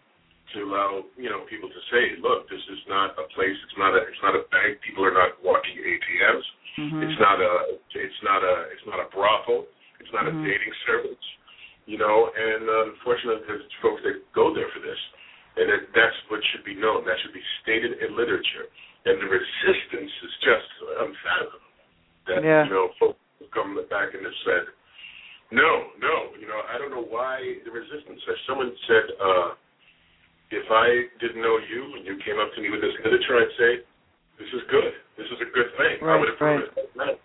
[0.54, 3.56] to allow you know people to say, look, this is not a place.
[3.68, 4.00] It's not a.
[4.08, 4.80] It's not a bank.
[4.80, 6.46] People are not walking ATMs.
[6.78, 7.02] Mhm.
[7.04, 7.78] It's not a.
[7.94, 8.54] It's not a.
[8.72, 9.66] It's not a brothel.
[10.00, 10.44] It's not Mhm.
[10.44, 11.26] a dating service.
[11.86, 14.98] You know, and uh, unfortunately, there's folks that go there for this,
[15.56, 17.04] and that, that's what should be known.
[17.06, 18.68] That should be stated in literature.
[19.06, 20.68] And the resistance is just
[21.00, 21.64] unfathomable.
[22.26, 22.64] That Yeah.
[22.64, 24.66] you know, folks have come back and have said,
[25.50, 26.36] no, no.
[26.36, 28.20] You know, I don't know why the resistance.
[28.28, 29.54] If someone said, uh,
[30.50, 33.56] if I didn't know you and you came up to me with this literature, I'd
[33.56, 33.72] say,
[34.38, 34.92] this is good.
[35.16, 36.04] This is a good thing.
[36.04, 37.16] I would approve right.
[37.16, 37.20] it.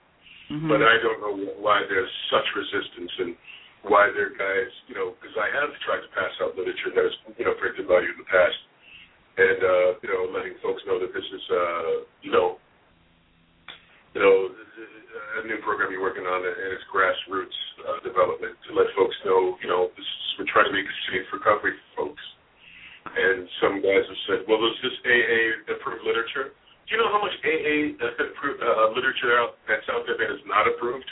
[0.53, 0.69] Mhm.
[0.69, 3.35] But I don't know why there's such resistance and
[3.89, 7.05] why there are guys, you know, because I have tried to pass out literature that
[7.09, 8.59] is, you know, printed by you in the past,
[9.37, 12.61] and uh, you know, letting folks know that this is, uh, you know,
[14.13, 14.53] you know,
[15.41, 17.57] a new program you're working on, and it's grassroots
[17.89, 20.97] uh, development to let folks know, you know, this is, we're trying to make a
[21.09, 22.23] safe recovery for folks.
[23.09, 26.53] And some guys have said, well, there's this AA approved literature.
[26.87, 30.43] Do you know how much AA approved, uh, literature out, that's out there that is
[30.45, 31.07] not approved?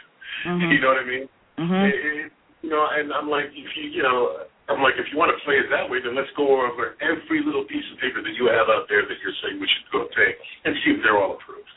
[0.45, 0.71] Mhm.
[0.71, 1.29] You know what I mean?
[1.57, 1.87] Mhm.
[1.87, 2.31] It- it-
[2.61, 5.43] you know, and I'm like, if you, you know, I'm like, if you want to
[5.43, 8.45] play it that way, then let's go over every little piece of paper that you
[8.47, 11.33] have out there that you're saying we should go take and see if they're all
[11.33, 11.69] approved.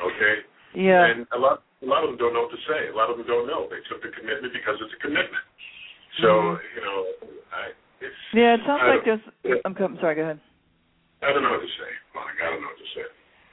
[0.00, 0.44] Okay?
[0.72, 1.04] Yeah.
[1.06, 2.88] And a lot, a lot of them don't know what to say.
[2.88, 3.66] A lot of them don't know.
[3.68, 5.44] They took the commitment because it's a commitment.
[6.20, 6.60] So Mhm.
[6.74, 7.06] you know,
[7.52, 8.16] I, it's.
[8.32, 8.54] Yeah.
[8.54, 9.20] It sounds I like there's.
[9.64, 10.14] I'm, I'm sorry.
[10.14, 10.40] Go ahead.
[11.22, 12.44] I don't know what to say, Monica.
[12.46, 13.04] I don't know what to say.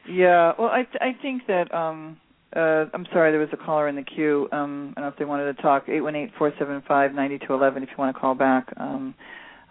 [0.09, 0.53] Yeah.
[0.57, 2.17] Well, I th- I think that um
[2.55, 4.47] uh I'm sorry there was a caller in the queue.
[4.51, 5.89] Um I don't know if they wanted to talk.
[5.89, 7.83] Eight one eight four seven five ninety two eleven.
[7.83, 9.13] If you want to call back, um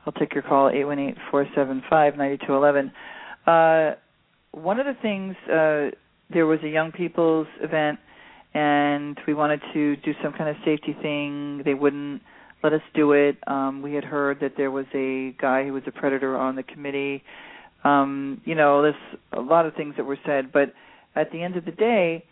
[0.04, 0.68] I'll take your call.
[0.70, 2.92] Eight one eight four seven five ninety two eleven.
[3.46, 3.92] Uh,
[4.52, 5.94] one of the things uh
[6.32, 7.98] there was a young people's event,
[8.52, 11.62] and we wanted to do some kind of safety thing.
[11.64, 12.20] They wouldn't
[12.64, 13.36] let us do it.
[13.46, 16.64] Um, we had heard that there was a guy who was a predator on the
[16.64, 17.22] committee.
[17.86, 18.94] Um, you know, there's
[19.32, 20.74] a lot of things that were said, but
[21.14, 22.24] at the end of the day,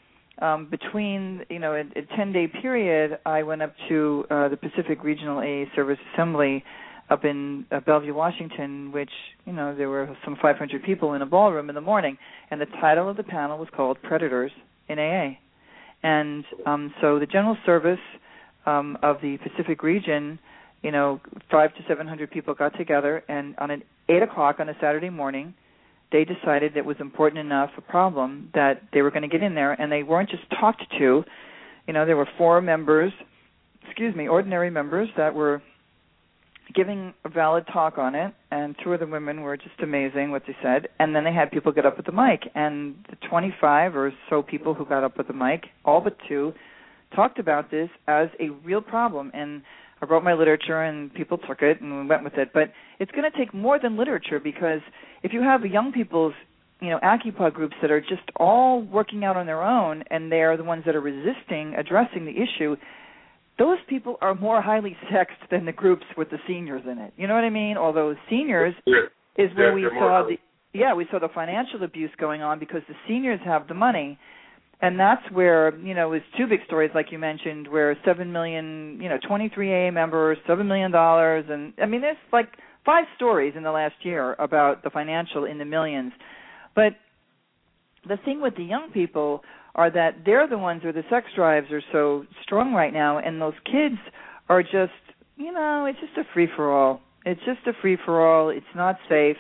[0.42, 4.56] um, between you know a, a 10 day period, I went up to uh, the
[4.56, 6.64] Pacific Regional AA Service Assembly
[7.08, 9.10] up in uh, Bellevue, Washington, which
[9.44, 12.18] you know there were some 500 people in a ballroom in the morning,
[12.50, 14.50] and the title of the panel was called "Predators
[14.88, 15.36] in AA,"
[16.02, 18.00] and um, so the General Service
[18.66, 20.40] um, of the Pacific region,
[20.82, 24.74] you know, five to 700 people got together, and on an eight o'clock on a
[24.80, 25.54] Saturday morning,
[26.12, 29.54] they decided it was important enough a problem that they were going to get in
[29.54, 31.24] there, and they weren't just talked to.
[31.86, 33.12] You know, there were four members,
[33.86, 35.62] excuse me, ordinary members that were
[36.74, 40.42] giving a valid talk on it, and two of the women were just amazing what
[40.46, 40.88] they said.
[40.98, 44.42] And then they had people get up with the mic, and the 25 or so
[44.42, 46.52] people who got up with the mic, all but two,
[47.14, 49.30] talked about this as a real problem.
[49.34, 49.62] And
[50.04, 52.50] I wrote my literature, and people took it, and we went with it.
[52.52, 54.80] But it's going to take more than literature because
[55.22, 56.34] if you have young people's
[56.80, 60.56] you know AccuPod groups that are just all working out on their own and they're
[60.56, 62.76] the ones that are resisting addressing the issue
[63.58, 67.12] those people are more highly sexed than the groups with the seniors in it.
[67.16, 67.76] You know what I mean?
[67.76, 69.02] Although seniors Yeah.
[69.36, 70.38] is where Yeah, we saw the
[70.72, 74.18] yeah, we saw the financial abuse going on because the seniors have the money.
[74.84, 78.98] And that's where, you know, it's two big stories like you mentioned where 7 million,
[79.00, 82.48] you know, 23 AA members, 7 million dollars and I mean there's like
[82.84, 86.12] five stories in the last year about the financial in the millions.
[86.74, 86.92] But
[88.06, 89.40] the thing with the young people
[89.74, 93.40] are that they're the ones where the sex drives are so strong right now, and
[93.40, 93.96] those kids
[94.50, 94.92] are just,
[95.36, 97.00] you know, it's just a free for all.
[97.24, 98.50] It's just a free for all.
[98.50, 99.38] It's not safe,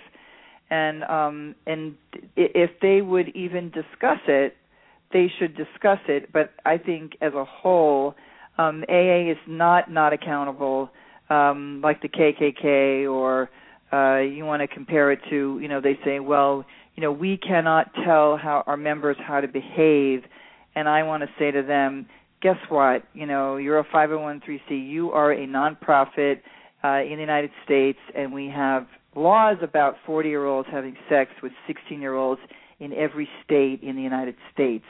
[0.70, 1.96] and um, and
[2.34, 4.56] if they would even discuss it,
[5.14, 6.30] they should discuss it.
[6.30, 8.14] But I think as a whole,
[8.58, 10.90] um, AA is not not accountable
[11.30, 13.48] um, like the KKK or
[13.92, 16.64] uh, you want to compare it to, you know, they say, well,
[16.96, 20.24] you know, we cannot tell how our members how to behave,
[20.74, 22.06] and I want to say to them,
[22.42, 23.04] guess what?
[23.14, 24.60] You know, you're a 501c.
[24.68, 26.40] You are a nonprofit
[26.82, 32.40] uh, in the United States, and we have laws about 40-year-olds having sex with 16-year-olds
[32.80, 34.84] in every state in the United States,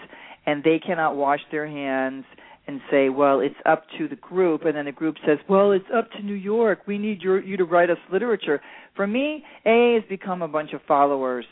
[0.46, 2.24] and they cannot wash their hands
[2.66, 5.84] and say, well, it's up to the group, and then the group says, well, it's
[5.94, 6.80] up to New York.
[6.86, 8.60] We need your, you to write us literature.
[8.96, 11.44] For me, AA has become a bunch of followers.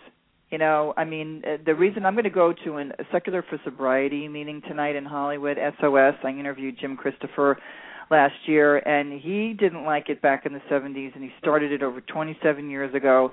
[0.51, 3.43] You know, I mean, uh, the reason I'm going to go to an, a Secular
[3.49, 6.15] for Sobriety meeting tonight in Hollywood, SOS.
[6.25, 7.59] I interviewed Jim Christopher
[8.11, 11.83] last year, and he didn't like it back in the 70s, and he started it
[11.83, 13.33] over 27 years ago.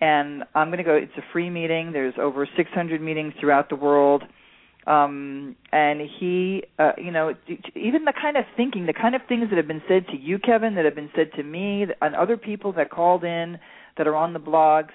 [0.00, 0.94] And I'm going to go.
[0.94, 1.92] It's a free meeting.
[1.92, 4.24] There's over 600 meetings throughout the world
[4.86, 7.34] um and he uh you know
[7.76, 10.38] even the kind of thinking the kind of things that have been said to you
[10.38, 13.58] Kevin that have been said to me and other people that called in
[13.98, 14.90] that are on the blogs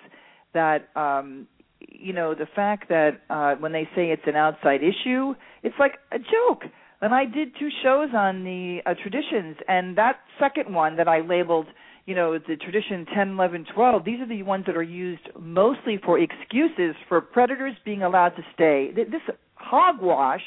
[0.53, 1.47] that um
[1.79, 5.99] you know the fact that uh when they say it's an outside issue it's like
[6.11, 6.63] a joke
[7.01, 11.19] and I did two shows on the uh, traditions and that second one that I
[11.19, 11.67] labeled
[12.05, 15.99] you know the tradition 10 11 12 these are the ones that are used mostly
[16.03, 19.21] for excuses for predators being allowed to stay this
[19.55, 20.41] hogwash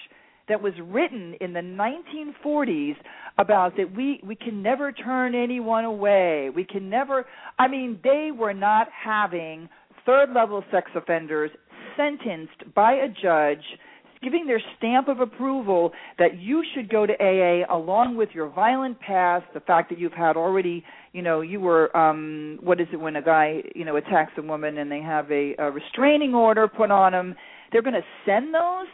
[0.48, 2.96] that was written in the 1940s
[3.38, 6.50] about that we we can never turn anyone away.
[6.54, 7.26] We can never
[7.58, 9.68] I mean they were not having
[10.04, 11.50] third level sex offenders
[11.96, 13.62] sentenced by a judge
[14.22, 18.98] giving their stamp of approval that you should go to AA along with your violent
[18.98, 22.96] past, the fact that you've had already, you know, you were um what is it
[22.96, 26.68] when a guy, you know, attacks a woman and they have a, a restraining order
[26.68, 27.34] put on them,
[27.72, 28.86] they're going to send those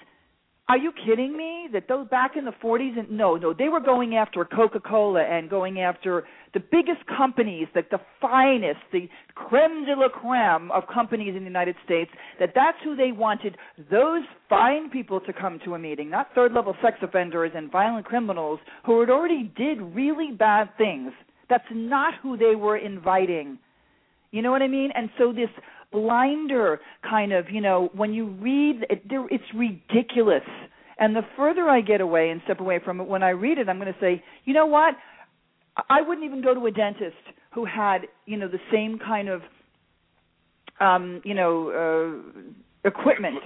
[0.66, 1.68] are you kidding me?
[1.74, 5.50] That those back in the 40s and no, no, they were going after Coca-Cola and
[5.50, 11.34] going after the biggest companies, like the finest, the creme de la creme of companies
[11.36, 12.10] in the United States.
[12.40, 13.58] That that's who they wanted
[13.90, 18.58] those fine people to come to a meeting, not third-level sex offenders and violent criminals
[18.86, 21.12] who had already did really bad things.
[21.54, 23.60] That's not who they were inviting.
[24.32, 24.90] You know what I mean?
[24.92, 25.50] And so this
[25.92, 30.42] blinder kind of, you know, when you read it, it's ridiculous.
[30.98, 33.68] And the further I get away and step away from it, when I read it,
[33.68, 34.94] I'm going to say, you know what?
[35.88, 37.14] I wouldn't even go to a dentist
[37.52, 39.42] who had, you know, the same kind of,
[40.80, 42.20] um, you know,
[42.84, 43.36] uh, equipment,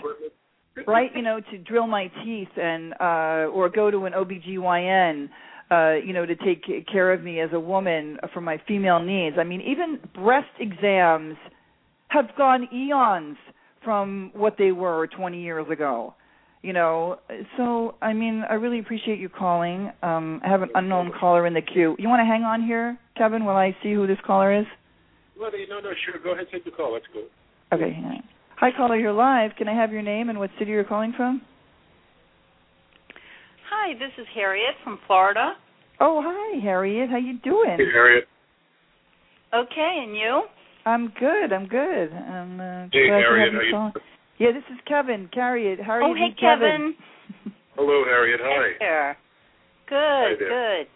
[0.87, 1.11] right?
[1.15, 5.29] You know, to drill my teeth and, uh, or go to an OBGYN,
[5.71, 9.37] uh, you know, to take care of me as a woman for my female needs.
[9.39, 11.37] I mean, even breast exams
[12.09, 13.37] have gone eons
[13.85, 16.15] from what they were 20 years ago.
[16.63, 17.21] You know,
[17.57, 19.93] so I mean, I really appreciate you calling.
[20.03, 21.95] Um, I have an unknown caller in the queue.
[22.01, 24.67] You want to hang on here, Kevin, while I see who this caller is?
[25.39, 26.21] Well, no, no, sure.
[26.23, 26.93] Go ahead, take the call.
[26.95, 27.23] Let's go.
[27.73, 27.97] Okay.
[28.57, 28.97] Hi, caller.
[28.97, 29.53] You're live.
[29.57, 31.43] Can I have your name and what city you're calling from?
[33.81, 35.53] Hi, this is Harriet from Florida.
[36.01, 37.11] Oh, hi, Harriet.
[37.11, 37.77] How you doing?
[37.77, 38.25] Hey, Harriet.
[39.55, 40.43] Okay, and you?
[40.85, 41.53] I'm good.
[41.53, 42.13] I'm good.
[42.13, 43.93] I'm uh, hey, glad Harriet, to have you how.
[44.39, 45.29] Yeah, this is Kevin.
[45.33, 45.79] Harriet.
[45.79, 46.95] Harriet oh, hey, and Kevin.
[47.77, 48.41] Hello, Harriet.
[48.43, 48.69] Hi.
[48.69, 49.19] Hey there.
[49.87, 50.49] Good, Hi there.
[50.49, 50.87] good.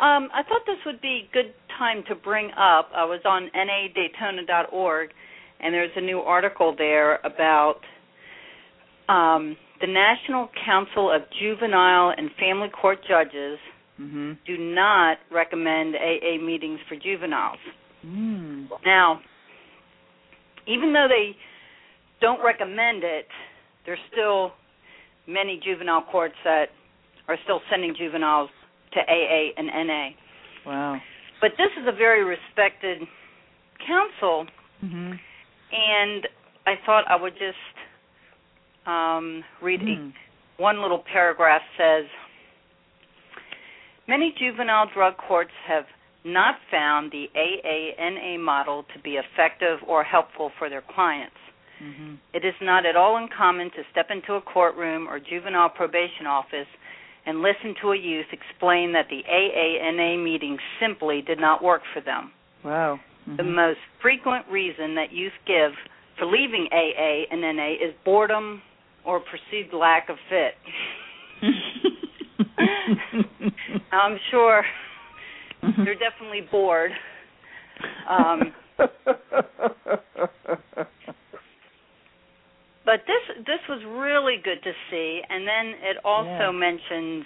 [0.00, 2.90] Um, I thought this would be a good time to bring up.
[2.94, 5.10] I was on nadaytona.org,
[5.60, 7.80] and there's a new article there about
[9.08, 13.58] um, the National Council of Juvenile and Family Court Judges
[13.98, 14.32] Mm-hmm.
[14.46, 17.56] do not recommend AA meetings for juveniles.
[18.04, 18.68] Mm.
[18.84, 19.20] Now,
[20.66, 21.34] even though they
[22.20, 23.26] don't recommend it,
[23.86, 24.52] there's still
[25.26, 26.66] many juvenile courts that
[27.26, 28.50] are still sending juveniles
[28.92, 30.08] to AA and NA.
[30.66, 31.00] Wow.
[31.40, 32.98] But this is a very respected
[33.86, 34.46] council,
[34.84, 35.12] Mm-hmm.
[35.72, 36.28] and
[36.66, 37.56] I thought I would just
[38.86, 40.12] um, read Mm.
[40.58, 42.06] one little paragraph says
[44.08, 45.84] Many juvenile drug courts have
[46.24, 51.36] not found the AANA model to be effective or helpful for their clients.
[51.82, 52.14] Mm-hmm.
[52.32, 56.66] It is not at all uncommon to step into a courtroom or juvenile probation office
[57.26, 62.00] and listen to a youth explain that the AANA meeting simply did not work for
[62.00, 62.32] them.
[62.64, 63.00] Wow.
[63.26, 63.54] The Mhm.
[63.54, 65.76] most frequent reason that youth give
[66.16, 68.62] for leaving AA and NA is boredom
[69.06, 70.54] or perceived lack of fit.
[73.92, 74.64] I'm sure
[75.84, 76.90] they're definitely bored.
[78.08, 78.52] Um,
[82.84, 86.50] but this this was really good to see, and then it also Yeah.
[86.52, 87.24] mentions,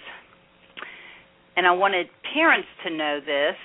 [1.55, 3.55] and I wanted parents to know this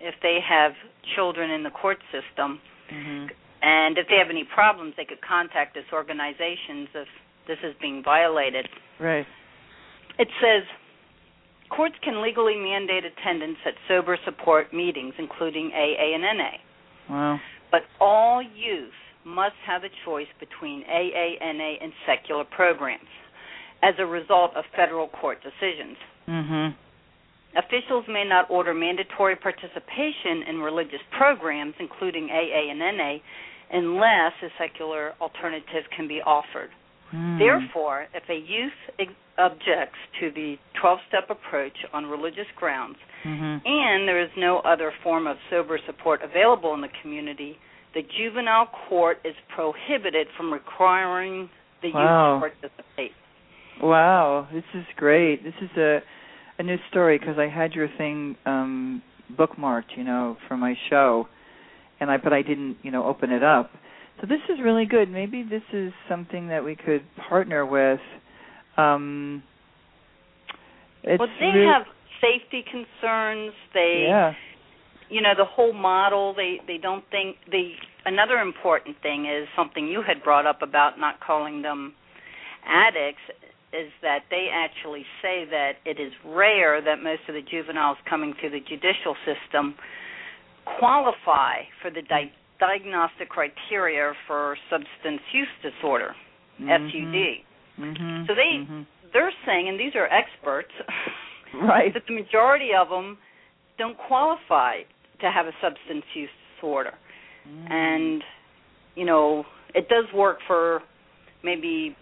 [0.00, 0.72] if they have
[1.14, 2.60] children in the court system,
[2.90, 3.30] Mhm.
[3.62, 7.08] and if they have any problems, they could contact this organizations if
[7.46, 8.68] this is being violated.
[9.00, 9.26] Right.
[10.18, 10.62] It says
[11.70, 16.50] courts can legally mandate attendance at sober support meetings, including AA and NA,
[17.10, 17.40] Wow.
[17.70, 18.92] but all youth
[19.24, 23.10] must have a choice between AA, NA, and secular programs
[23.82, 25.96] as a result of federal court decisions.
[26.28, 27.58] Mm-hmm.
[27.58, 33.16] Officials may not order mandatory participation in religious programs, including AA and NA,
[33.72, 36.70] unless a secular alternative can be offered.
[37.14, 37.38] Mm.
[37.38, 43.60] Therefore, if a youth ex- objects to the 12 step approach on religious grounds Mhm.
[43.66, 47.58] and there is no other form of sober support available in the community,
[47.92, 51.48] the juvenile court is prohibited from requiring
[51.82, 52.40] the Wow.
[52.40, 53.14] youth to participate.
[53.80, 55.42] Wow, this is great.
[55.44, 56.02] This is a
[56.58, 59.02] a new story because I had your thing um
[59.34, 61.28] bookmarked, you know, for my show,
[62.00, 63.70] and I but I didn't, you know, open it up.
[64.20, 65.10] So this is really good.
[65.10, 68.00] Maybe this is something that we could partner with.
[68.76, 69.42] Um,
[71.02, 71.86] it's well, they really- have
[72.20, 73.52] safety concerns.
[73.74, 74.32] They yeah,
[75.08, 77.72] you know the whole model they they don't think the
[78.04, 81.94] another important thing is something you had brought up about not calling them
[82.66, 83.22] addicts
[83.72, 88.32] is that they actually say that it is rare that most of the juveniles coming
[88.40, 89.74] through the judicial system
[90.78, 96.14] qualify for the di- diagnostic criteria for substance use disorder
[96.60, 97.44] SUD
[97.78, 98.26] Mhm.
[98.26, 98.86] So they- mhm.
[99.12, 100.72] they're saying and these are experts
[101.54, 101.92] right.
[101.92, 103.18] that the majority of them
[103.78, 104.82] don't qualify
[105.20, 106.94] to have a substance use disorder.
[107.46, 107.70] Mm.
[107.70, 108.24] And,
[108.94, 109.44] you know,
[109.74, 110.82] it does work for
[111.42, 111.94] maybe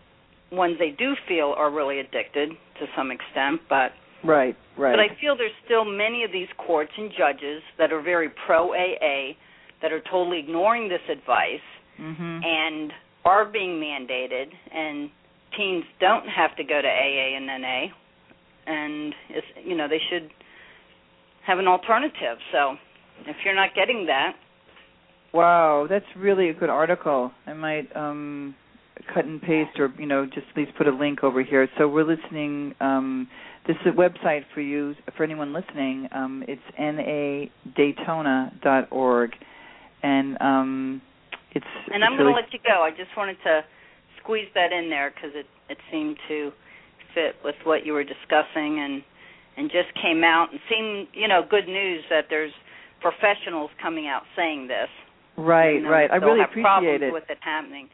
[0.53, 3.93] ones they do feel are really addicted to some extent, but
[4.23, 4.93] right, right.
[4.97, 8.73] but I feel there's still many of these courts and judges that are very pro
[8.73, 9.35] AA
[9.83, 11.67] that are totally ignoring this advice
[12.01, 12.45] mhm.
[12.45, 12.93] and
[13.25, 15.11] are being mandated and
[15.57, 17.87] teens don't have to go to AA and NA
[18.67, 20.31] and it's you know they should
[21.47, 22.77] have an alternative so
[23.27, 24.35] if you're not getting that
[25.35, 27.33] Wow, that's really a good article.
[27.45, 28.55] I might um
[29.13, 31.69] cut and paste or you know just at least put a link over here.
[31.77, 33.27] So we're listening um
[33.67, 36.09] this is a website for you for anyone listening.
[36.13, 39.31] Um it's nadaytona.org
[40.05, 41.03] and um
[41.57, 43.65] it's and it's I'm going to let you go I just wanted to
[44.21, 46.53] squeeze that in there cuz it it seemed to
[47.15, 49.03] fit with what you were discussing and
[49.57, 52.53] and just came out and seemed you know good news that there's
[53.01, 54.89] professionals coming out saying this
[55.37, 56.11] right, you know, right.
[56.11, 57.13] I really have appreciate problems it.
[57.13, 57.89] with it happening.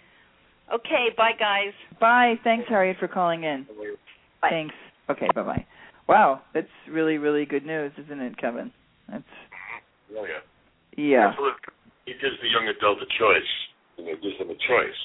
[0.72, 1.74] Okay, bye guys.
[1.98, 2.34] Bye.
[2.44, 3.66] Thanks Harriet for calling in.
[4.40, 4.50] Bye.
[4.50, 4.74] Thanks.
[5.11, 5.66] Okay, bye-bye.
[6.08, 8.72] Wow, that's really really good news, isn't it, Kevin?
[9.11, 9.24] That's
[10.16, 10.42] Oh yeah.
[10.96, 11.28] yeah.
[11.28, 11.58] Absolutely.
[12.07, 13.53] It gives the young adult a choice.
[13.96, 15.01] You know, it gives them a choice.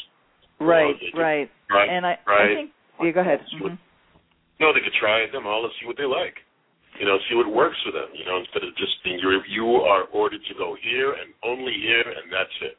[0.60, 1.50] Right, they could- right.
[1.70, 1.90] Right.
[1.90, 2.52] And I right.
[2.52, 2.72] I think
[3.02, 3.42] yeah, go ahead.
[3.54, 3.78] Mhm.
[4.60, 6.40] No, they could try them all and see what they like.
[7.00, 8.08] You know, see what works for them.
[8.14, 11.74] You know, instead of just being you you are ordered to go here and only
[11.74, 12.78] here and that's it.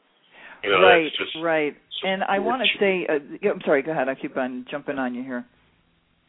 [0.63, 1.75] You know, right, just right.
[2.01, 3.83] so And I want to say, uh, I'm sorry.
[3.83, 4.09] Go ahead.
[4.09, 5.45] I keep on jumping on you here.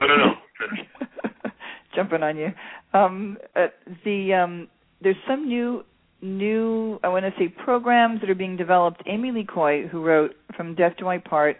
[0.00, 0.34] No, no, no.
[1.94, 2.52] jumping on you.
[2.92, 3.68] Um, uh,
[4.04, 4.68] the um,
[5.00, 5.82] there's some new
[6.20, 9.02] new I want to say programs that are being developed.
[9.06, 11.56] Amy Lee Coy, who wrote From Death Do I Part,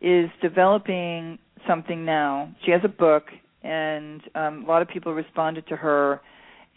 [0.00, 2.54] is developing something now.
[2.64, 3.24] She has a book,
[3.62, 6.20] and um, a lot of people responded to her.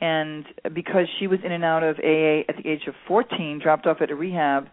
[0.01, 3.86] And because she was in and out of AA at the age of 14, dropped
[3.86, 4.68] off at a rehab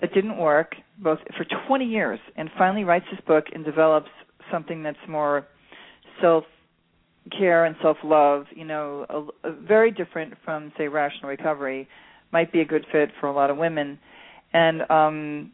[0.00, 4.10] that didn't work both for 20 years, and finally writes this book and develops
[4.50, 5.46] something that's more
[6.20, 6.44] self
[7.30, 8.46] care and self love.
[8.54, 9.06] You know,
[9.44, 11.88] a, a very different from say rational recovery.
[12.32, 13.98] Might be a good fit for a lot of women,
[14.52, 15.52] and um,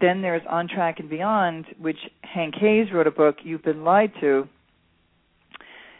[0.00, 3.36] then there's On Track and Beyond, which Hank Hayes wrote a book.
[3.42, 4.48] You've been lied to,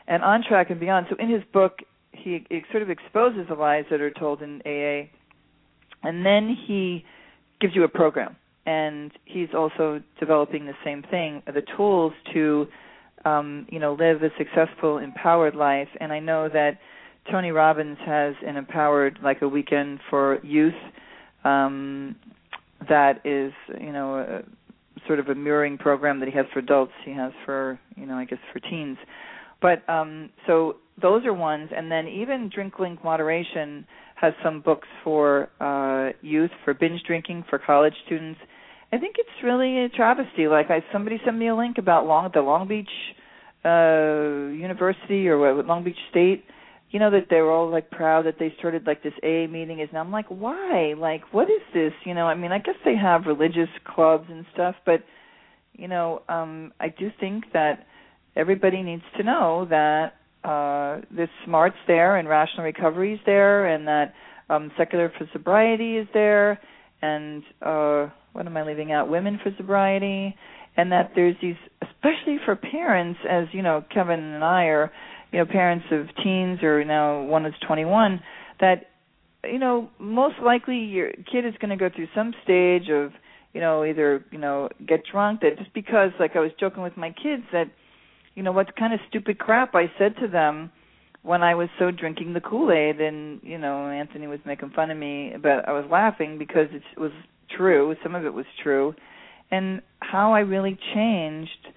[0.06, 1.06] and On Track and Beyond.
[1.10, 1.80] So in his book,
[2.12, 5.08] he, he sort of exposes the lies that are told in AA,
[6.02, 7.04] and then he
[7.60, 8.36] gives you a program.
[8.66, 12.66] And he's also developing the same thing, the tools to,
[13.26, 15.88] um, you know, live a successful, empowered life.
[16.00, 16.78] And I know that
[17.30, 20.74] Tony Robbins has an empowered, like a weekend for youth,
[21.44, 22.16] um,
[22.88, 24.42] that is you know a,
[25.06, 28.14] sort of a mirroring program that he has for adults he has for you know
[28.16, 28.98] i guess for teens.
[29.62, 31.70] But um so those are ones.
[31.74, 37.44] And then even drink link moderation has some books for uh youth for binge drinking
[37.48, 38.40] for college students
[38.96, 40.48] i think it's really a travesty.
[40.48, 42.88] Like i somebody sent me a link about long the long beach
[43.64, 46.44] uh university or what long beach state.
[46.90, 49.80] You know that they were all like proud that they started like this AA meeting
[49.80, 50.94] is now I'm like why?
[50.96, 51.92] Like what is this?
[52.04, 55.02] You know I mean I guess they have religious clubs and stuff but
[55.74, 57.86] you know um I do think that
[58.34, 63.86] everybody needs to know that uh this smarts there and rational recovery is there and
[63.88, 64.14] that
[64.48, 66.58] um secular for sobriety is there
[67.02, 68.06] and uh
[68.36, 69.08] what am I leaving out?
[69.08, 70.36] Women for sobriety.
[70.76, 74.92] And that there's these especially for parents as you know Kevin and I are
[75.32, 78.20] you know parents of teens or now one is 21
[78.60, 78.90] that
[79.44, 83.12] you know most likely your kid is going to go through some stage of
[83.54, 86.98] you know either you know get drunk that just because like I was joking with
[86.98, 87.70] my kids that
[88.34, 90.70] you know what kind of stupid crap I said to them
[91.22, 94.98] when I was so drinking the Kool-Aid and you know Anthony was making fun of
[94.98, 97.12] me but I was laughing because it was
[97.56, 98.94] true some of it was true
[99.50, 101.68] and how I really changed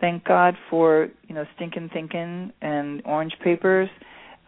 [0.00, 3.88] thank God for you know Stinkin' Thinking and Orange Papers.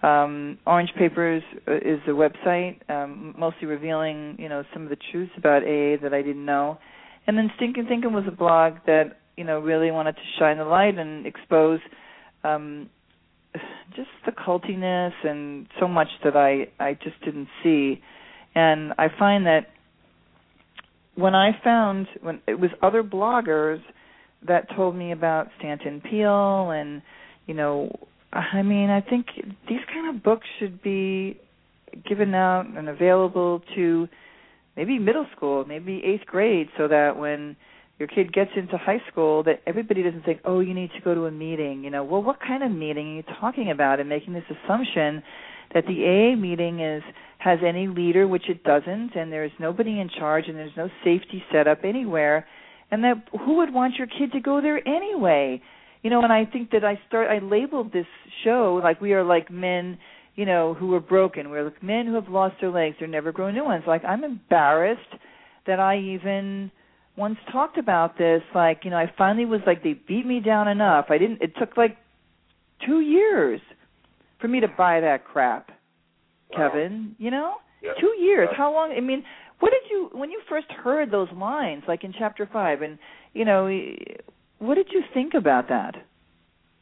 [0.02, 4.96] Um, Orange Papers uh, is a website um, mostly revealing you know some of the
[5.10, 6.78] truths about AA that I didn't know,
[7.26, 10.64] and then Stinkin' Thinking was a blog that you know really wanted to shine the
[10.64, 11.80] light and expose
[12.44, 12.88] um,
[13.94, 18.00] just the cultiness and so much that I I just didn't see,
[18.54, 19.66] and I find that
[21.14, 23.80] when I found when it was other bloggers
[24.46, 27.02] that told me about Stanton Peele and
[27.46, 27.94] you know
[28.32, 29.26] I mean I think
[29.68, 31.38] these kind of books should be
[32.08, 34.08] given out and available to
[34.76, 37.56] maybe middle school, maybe 8th grade so that when
[37.98, 41.14] your kid gets into high school that everybody doesn't think, "Oh, you need to go
[41.14, 44.08] to a meeting." You know, well, what kind of meeting are you talking about and
[44.08, 45.22] making this assumption
[45.74, 47.02] that the AA meeting is
[47.38, 51.42] has any leader, which it doesn't, and there's nobody in charge and there's no safety
[51.50, 52.46] set up anywhere
[52.90, 55.62] and that who would want your kid to go there anyway?
[56.02, 58.06] You know and i think that i start i labeled this
[58.42, 59.98] show like we are like men
[60.34, 61.50] you know who are broken.
[61.50, 62.96] We're like men who have lost their legs.
[62.98, 63.84] They're never grow new ones.
[63.86, 65.12] Like i'm embarrassed
[65.66, 66.70] that i even
[67.16, 68.40] once talked about this.
[68.54, 71.06] Like you know i finally was like they beat me down enough.
[71.10, 71.98] I didn't it took like
[72.86, 73.60] two years
[74.40, 75.70] for me to buy that crap
[76.50, 76.56] Wow.
[76.70, 77.92] kevin you know Yeah.
[78.00, 78.56] two years Yeah.
[78.58, 79.24] how long i mean
[79.60, 82.98] what did you when you first heard those lines like in chapter 5 and
[83.34, 83.68] you know
[84.58, 85.94] what did you think about that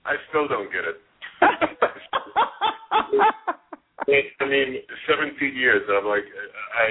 [0.05, 0.97] I still don't get it.
[4.41, 5.83] I mean, 17 years.
[5.91, 6.89] I'm like, I, I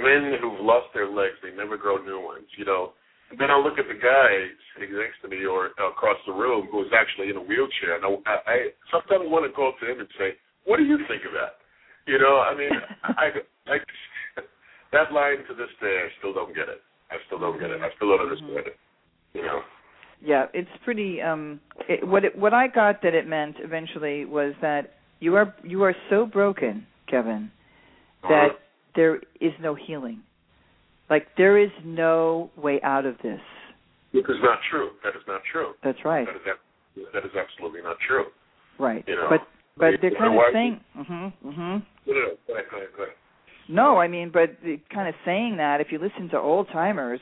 [0.00, 2.46] men who've lost their legs, they never grow new ones.
[2.56, 2.92] You know.
[3.38, 4.30] Then I look at the guy
[4.74, 8.34] sitting next to me or across the room who's actually in a wheelchair, and I,
[8.46, 8.56] I
[8.90, 11.58] sometimes want to go up to him and say, "What do you think of that?"
[12.06, 12.40] You know.
[12.40, 12.70] I mean,
[13.04, 13.26] I,
[13.66, 13.76] I
[14.92, 16.80] that line to this day, I still don't get it.
[17.10, 17.80] I still don't get it.
[17.80, 18.76] I still don't understand it.
[19.34, 19.60] You know.
[20.22, 24.54] yeah it's pretty um it, what it what i got that it meant eventually was
[24.62, 27.50] that you are you are so broken kevin
[28.22, 28.58] that Uh-huh.
[28.94, 30.22] there is no healing
[31.10, 33.40] like there is no way out of this
[34.12, 34.90] Which is not true.
[35.02, 35.72] That is not true.
[35.82, 38.26] that's right That is that is absolutely not true.
[38.78, 39.40] right You know, but
[39.76, 42.30] but they're kind of saying mhm mhm No, no, no.
[42.46, 43.14] Go ahead, go ahead, go ahead.
[43.68, 44.56] No, I mean, but
[44.92, 47.20] kind of saying that if you listen to old timers,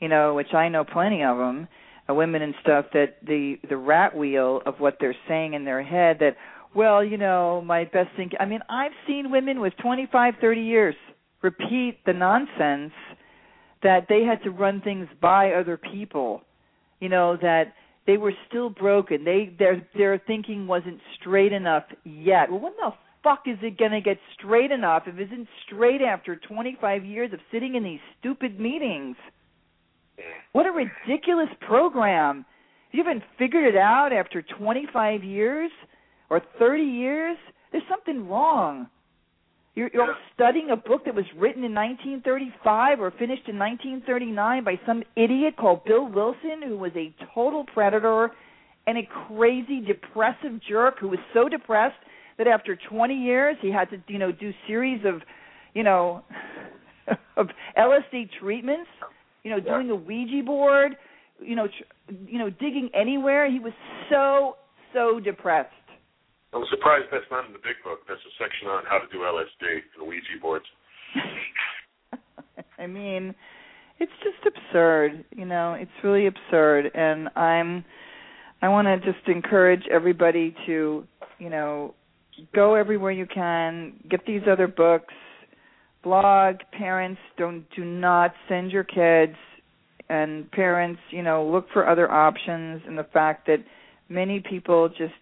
[0.00, 1.66] you know, which I know plenty of them,
[2.08, 5.82] uh, women and stuff, that the the rat wheel of what they're saying in their
[5.82, 6.36] head that,
[6.74, 8.30] well, you know, my best thing.
[8.38, 10.94] I mean, I've seen women with 25, 30 years
[11.42, 12.92] repeat the nonsense
[13.82, 16.42] that they had to run things by other people.
[17.00, 17.74] You know that
[18.06, 19.24] they were still broken.
[19.24, 22.50] They their their thinking wasn't straight enough yet.
[22.50, 26.02] Well, when the fuck is it going to get straight enough if it isn't straight
[26.02, 29.16] after 25 years of sitting in these stupid meetings?
[30.52, 32.44] What a ridiculous program.
[32.92, 35.70] You haven't figured it out after 25 years
[36.28, 37.36] or 30 years?
[37.72, 38.88] There's something wrong.
[39.74, 40.14] You're, you're Yeah.
[40.34, 45.56] studying a book that was written in 1935 or finished in 1939 by some idiot
[45.56, 48.32] called Bill Wilson, who was a total predator
[48.86, 51.98] and a crazy depressive jerk who was so depressed
[52.38, 55.22] that after 20 years he had to, you know, do series of,
[55.74, 56.24] you know,
[57.36, 57.48] of
[57.78, 58.90] LSD treatments,
[59.44, 60.96] you know, doing a Ouija board,
[61.40, 63.50] you know, tr- you know, digging anywhere.
[63.50, 63.72] He was
[64.10, 64.56] so
[64.92, 65.70] so depressed.
[66.52, 68.00] I'm surprised that's not in the big book.
[68.06, 69.64] There's a section on how to do LSD
[69.98, 70.66] and Ouija boards.
[72.78, 73.34] I mean,
[74.00, 77.84] it's just absurd you know it's really absurd and i'm
[78.62, 81.04] i want to just encourage everybody to
[81.38, 81.94] you know
[82.54, 85.14] go everywhere you can get these other books
[86.02, 89.36] blog parents don't do not send your kids
[90.08, 93.58] and parents you know look for other options and the fact that
[94.08, 95.12] many people just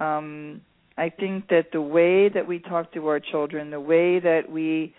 [0.00, 0.60] um
[0.96, 4.94] i think that the way that we talk to our children the way that we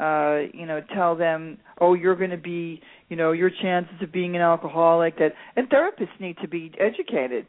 [0.00, 4.12] uh you know tell them oh you're going to be you know your chances of
[4.12, 7.46] being an alcoholic that and therapists need to be educated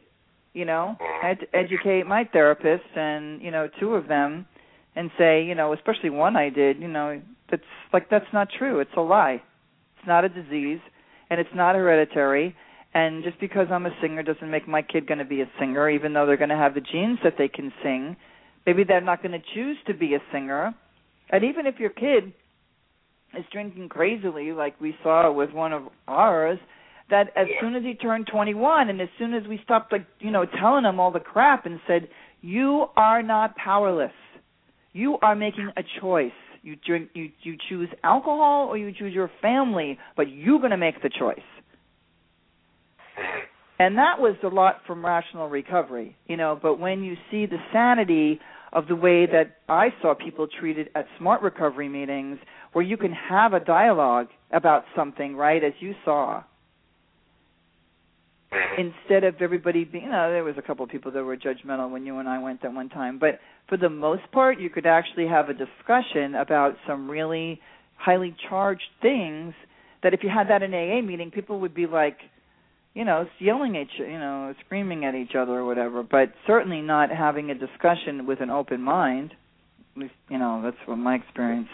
[0.52, 0.96] you know?
[1.22, 4.46] I had to educate my therapists and you know two of them
[4.94, 8.80] and say you know especially one i did you know that's like that's not true.
[8.80, 9.42] It's a lie.
[9.98, 10.80] It's not a disease
[11.30, 12.54] and it's not hereditary
[12.96, 15.88] and just because i'm a singer doesn't make my kid going to be a singer
[15.90, 18.16] even though they're going to have the genes that they can sing
[18.64, 20.74] maybe they're not going to choose to be a singer
[21.30, 22.32] and even if your kid
[23.36, 26.58] is drinking crazily, like we saw with one of ours,
[27.10, 30.30] that as soon as he turned 21 and as soon as we stopped, like, you
[30.30, 32.08] know, telling him all the crap and said,
[32.40, 34.12] you are not powerless.
[34.92, 36.32] You are making a choice.
[36.62, 40.76] You drink, you you choose alcohol or you choose your family, but you're going to
[40.76, 41.38] make the choice.
[43.78, 46.58] And that was a lot from rational recovery, you know.
[46.60, 48.40] But when you see the sanity
[48.72, 52.38] of the way that I saw people treated at smart recovery meetings
[52.72, 56.42] where you can have a dialogue about something, right, as you saw.
[58.52, 58.80] Mm-hmm.
[58.80, 61.90] Instead of everybody being, you know, there was a couple of people that were judgmental
[61.90, 64.86] when you and I went that one time, but for the most part, you could
[64.86, 67.60] actually have a discussion about some really
[67.96, 69.54] highly charged things
[70.02, 72.18] that if you had that in AA meeting, people would be like,
[72.96, 76.80] you know, yelling at you, you know, screaming at each other or whatever, but certainly
[76.80, 79.32] not having a discussion with an open mind.
[79.94, 81.68] At least, you know, that's what my experience.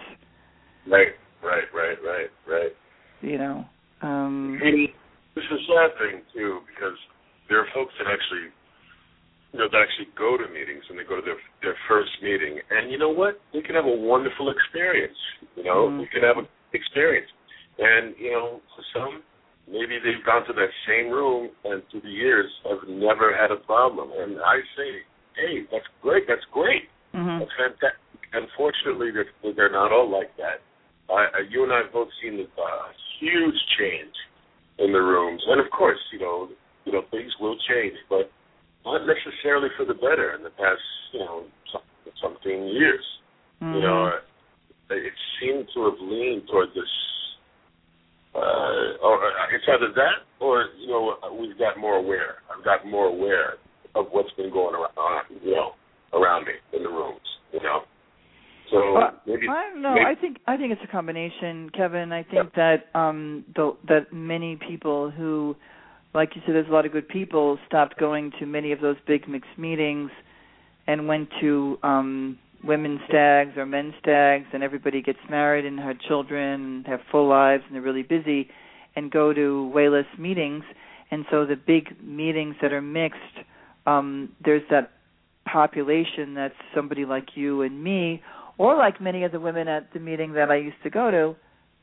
[0.85, 2.73] Right, right, right, right, right.
[3.21, 3.65] You know,
[4.03, 4.89] um And
[5.37, 6.99] this is a sad thing too, because
[7.49, 8.51] there are folks that actually,
[9.55, 12.59] you know, that actually go to meetings and they go to their their first meeting,
[12.71, 13.39] and you know what?
[13.55, 15.19] They can have a wonderful experience.
[15.55, 15.99] You know, Mhm.
[16.01, 17.31] they can have an experience,
[17.79, 19.23] and you know, for some,
[19.69, 23.57] maybe they've gone to that same room and through the years have never had a
[23.57, 24.11] problem.
[24.17, 24.91] And I say,
[25.37, 26.25] hey, that's great.
[26.29, 26.89] That's great.
[27.15, 27.39] mhm.
[27.41, 27.99] That's fantastic.
[28.33, 30.61] Unfortunately, they're, they're not all like that.
[31.11, 32.89] I, I, you and I have both seen a uh,
[33.21, 34.15] huge change
[34.79, 36.49] in the rooms, and of course, you know,
[36.87, 38.31] you know, things will change, but
[38.85, 40.81] not necessarily for the better in the past,
[41.13, 41.83] you know, some,
[42.23, 43.05] something years.
[43.63, 43.75] Mhm.
[43.75, 44.19] You know,
[44.91, 46.89] it seemed to have leaned toward this.
[48.35, 52.37] Uh, or uh, it's either that, or you know, we've got more aware.
[52.49, 53.55] I've gotten more aware
[53.95, 55.73] of what's been going around, uh, you know,
[56.15, 57.21] around me in the rooms.
[57.53, 57.81] You know,
[58.71, 59.93] so Well, maybe I don't know.
[59.95, 62.11] maybe- I think I think it's a combination, Kevin.
[62.13, 65.55] I think that um the, that many people who,
[66.15, 68.97] like you said, there's a lot of good people stopped going to many of those
[69.07, 70.11] big mixed meetings,
[70.87, 76.01] and went to um women's stags or men's stags, and everybody gets married and had
[76.01, 78.49] children and have full lives and they're really busy,
[78.97, 80.65] and go to way less meetings.
[81.11, 83.19] And so the big meetings that are mixed,
[83.87, 84.93] um, there's that
[85.51, 88.23] population that's somebody like you and me
[88.59, 91.35] or like many of the women at the meeting that I used to go to,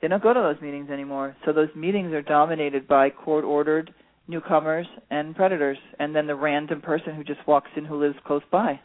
[0.02, 1.36] they don't go to those meetings anymore.
[1.46, 3.94] So those meetings are dominated by court ordered
[4.28, 8.44] newcomers and predators and then the random person who just walks in who lives close
[8.52, 8.80] by.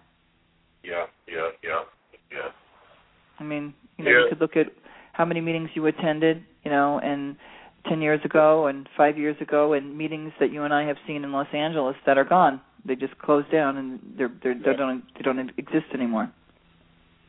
[0.84, 1.82] Yeah, yeah, yeah,
[2.30, 2.50] yeah.
[3.40, 4.18] I mean, you know, Yeah.
[4.24, 4.68] you could look at
[5.12, 7.36] how many meetings you attended, you know, and
[7.88, 11.24] 10 years ago and 5 years ago and meetings that you and I have seen
[11.24, 12.60] in Los Angeles that are gone.
[12.84, 16.30] They just closed down and they're, they're they don't they don't exist anymore.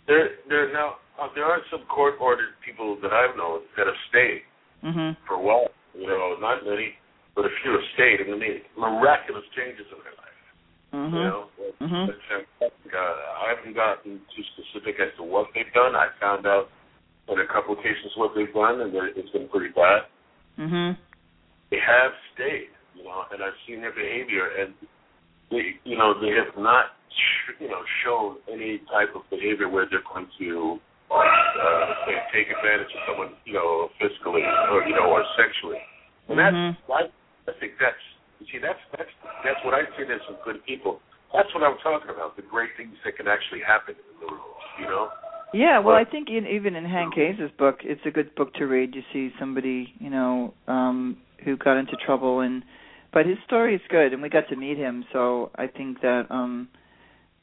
[0.07, 4.43] There, there now uh, there are some court-ordered people that I've known that have stayed
[4.83, 5.15] Mhm.
[5.25, 5.71] for a while.
[5.95, 6.95] You know, not many,
[7.35, 10.24] but a few have stayed and made miraculous changes in their life.
[10.95, 11.13] Mhm.
[11.13, 11.49] You know,
[11.81, 12.09] Mhm.
[12.09, 12.31] It's.
[12.61, 12.99] Uh,
[13.43, 15.95] I haven't gotten too specific as to what they've done.
[15.95, 16.69] I found out
[17.27, 20.05] in a couple of cases what they've done, and it's been pretty bad.
[20.57, 20.97] Mhm.
[21.69, 24.73] They have stayed, you know, and I've seen their behavior, and
[25.49, 26.93] they, you know, they have not,
[27.59, 30.79] you know, shown any type of behavior where they're going to
[31.11, 35.81] uh, take advantage of someone, you know, fiscally or you know, or sexually.
[36.29, 36.77] And that's, Mhm.
[36.89, 37.09] I,
[37.47, 38.01] I think that's,
[38.39, 39.09] you see, that's that's
[39.43, 40.99] that's what I see as some good people.
[41.33, 42.35] That's what I'm talking about.
[42.35, 45.09] The great things that can actually happen in the rooms, you know.
[45.53, 48.65] Yeah, well, I think in, even in Hank Hayes' book, it's a good book to
[48.65, 48.93] read.
[48.93, 52.63] You see somebody, you know, um who got into trouble, and
[53.13, 55.05] but his story is good, and we got to meet him.
[55.13, 56.67] So I think that, um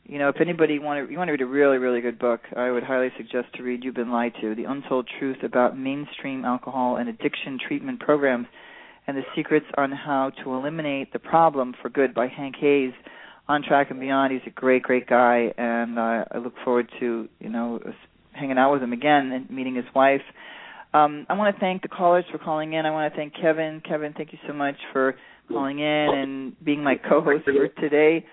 [0.05, 2.41] you know, if anybody want to you want to read a really really good book,
[2.57, 6.45] I would highly suggest to read "You've Been Lied to: The Untold Truth About Mainstream
[6.45, 8.47] Alcohol and Addiction Treatment Programs
[9.07, 12.93] and the Secrets on How to Eliminate the Problem for Good" by Hank Hayes.
[13.49, 17.29] On Track and Beyond, he's a great great guy, and uh, I look forward to
[17.41, 17.81] you know
[18.33, 20.23] hanging out with him again and meeting his wife.
[20.95, 22.87] Um, I want to thank the callers for calling in.
[22.87, 23.83] I want to thank Kevin.
[23.87, 25.17] Kevin, thank you so much for
[25.49, 28.25] calling in and being my co-host for today.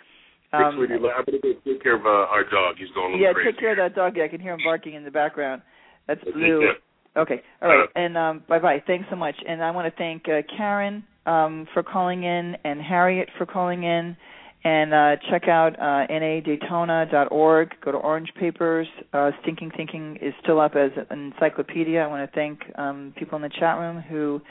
[0.51, 2.75] Um, sweetie, I'm gonna go take care of uh, our dog.
[2.77, 3.51] He's going a little yeah, crazy.
[3.51, 4.17] take care of that dog.
[4.17, 5.61] Yeah, I can hear him barking in the background.
[6.07, 6.71] That's Blue.
[7.17, 8.81] Okay, all right, and um, bye bye.
[8.85, 9.35] Thanks so much.
[9.47, 13.83] And I want to thank uh, Karen um, for calling in and Harriet for calling
[13.83, 14.15] in.
[14.61, 17.75] And uh, check out uh, nadaytona.org.
[17.83, 18.87] Go to Orange Papers.
[19.13, 22.01] Uh, Stinking Thinking is still up as an encyclopedia.
[22.01, 24.41] I want to thank um, people in the chat room who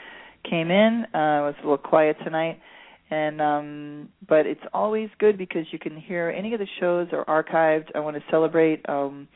[0.49, 1.05] came in.
[1.13, 2.59] Uh, it was a little quiet tonight
[3.11, 7.25] and um but it's always good because you can hear any of the shows are
[7.25, 9.27] archived i want to celebrate um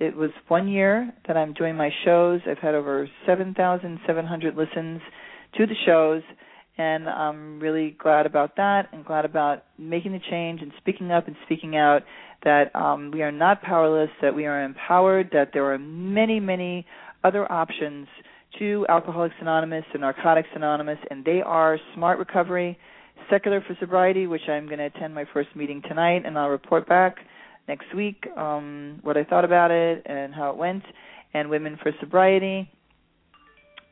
[0.00, 2.40] it was one year that i'm doing my shows.
[2.48, 5.00] I've had over seven thousand seven hundred listens
[5.56, 6.22] to the shows
[6.78, 11.26] and i'm really glad about that and glad about making the change and speaking up
[11.26, 12.02] and speaking out
[12.44, 16.86] that um we are not powerless that we are empowered that there are many many
[17.24, 18.06] other options
[18.58, 22.78] to alcoholics anonymous and narcotics anonymous and they are smart recovery
[23.30, 26.88] Secular for Sobriety, which I'm going to attend my first meeting tonight, and I'll report
[26.88, 27.16] back
[27.68, 30.84] next week um, what I thought about it and how it went,
[31.34, 32.70] and Women for Sobriety,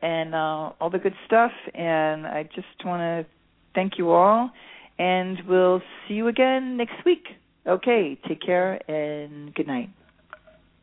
[0.02, 1.52] and uh, all the good stuff.
[1.74, 3.30] And I just want to
[3.74, 4.50] thank you all,
[4.98, 7.24] and we'll see you again next week.
[7.66, 9.90] Okay, take care and good night.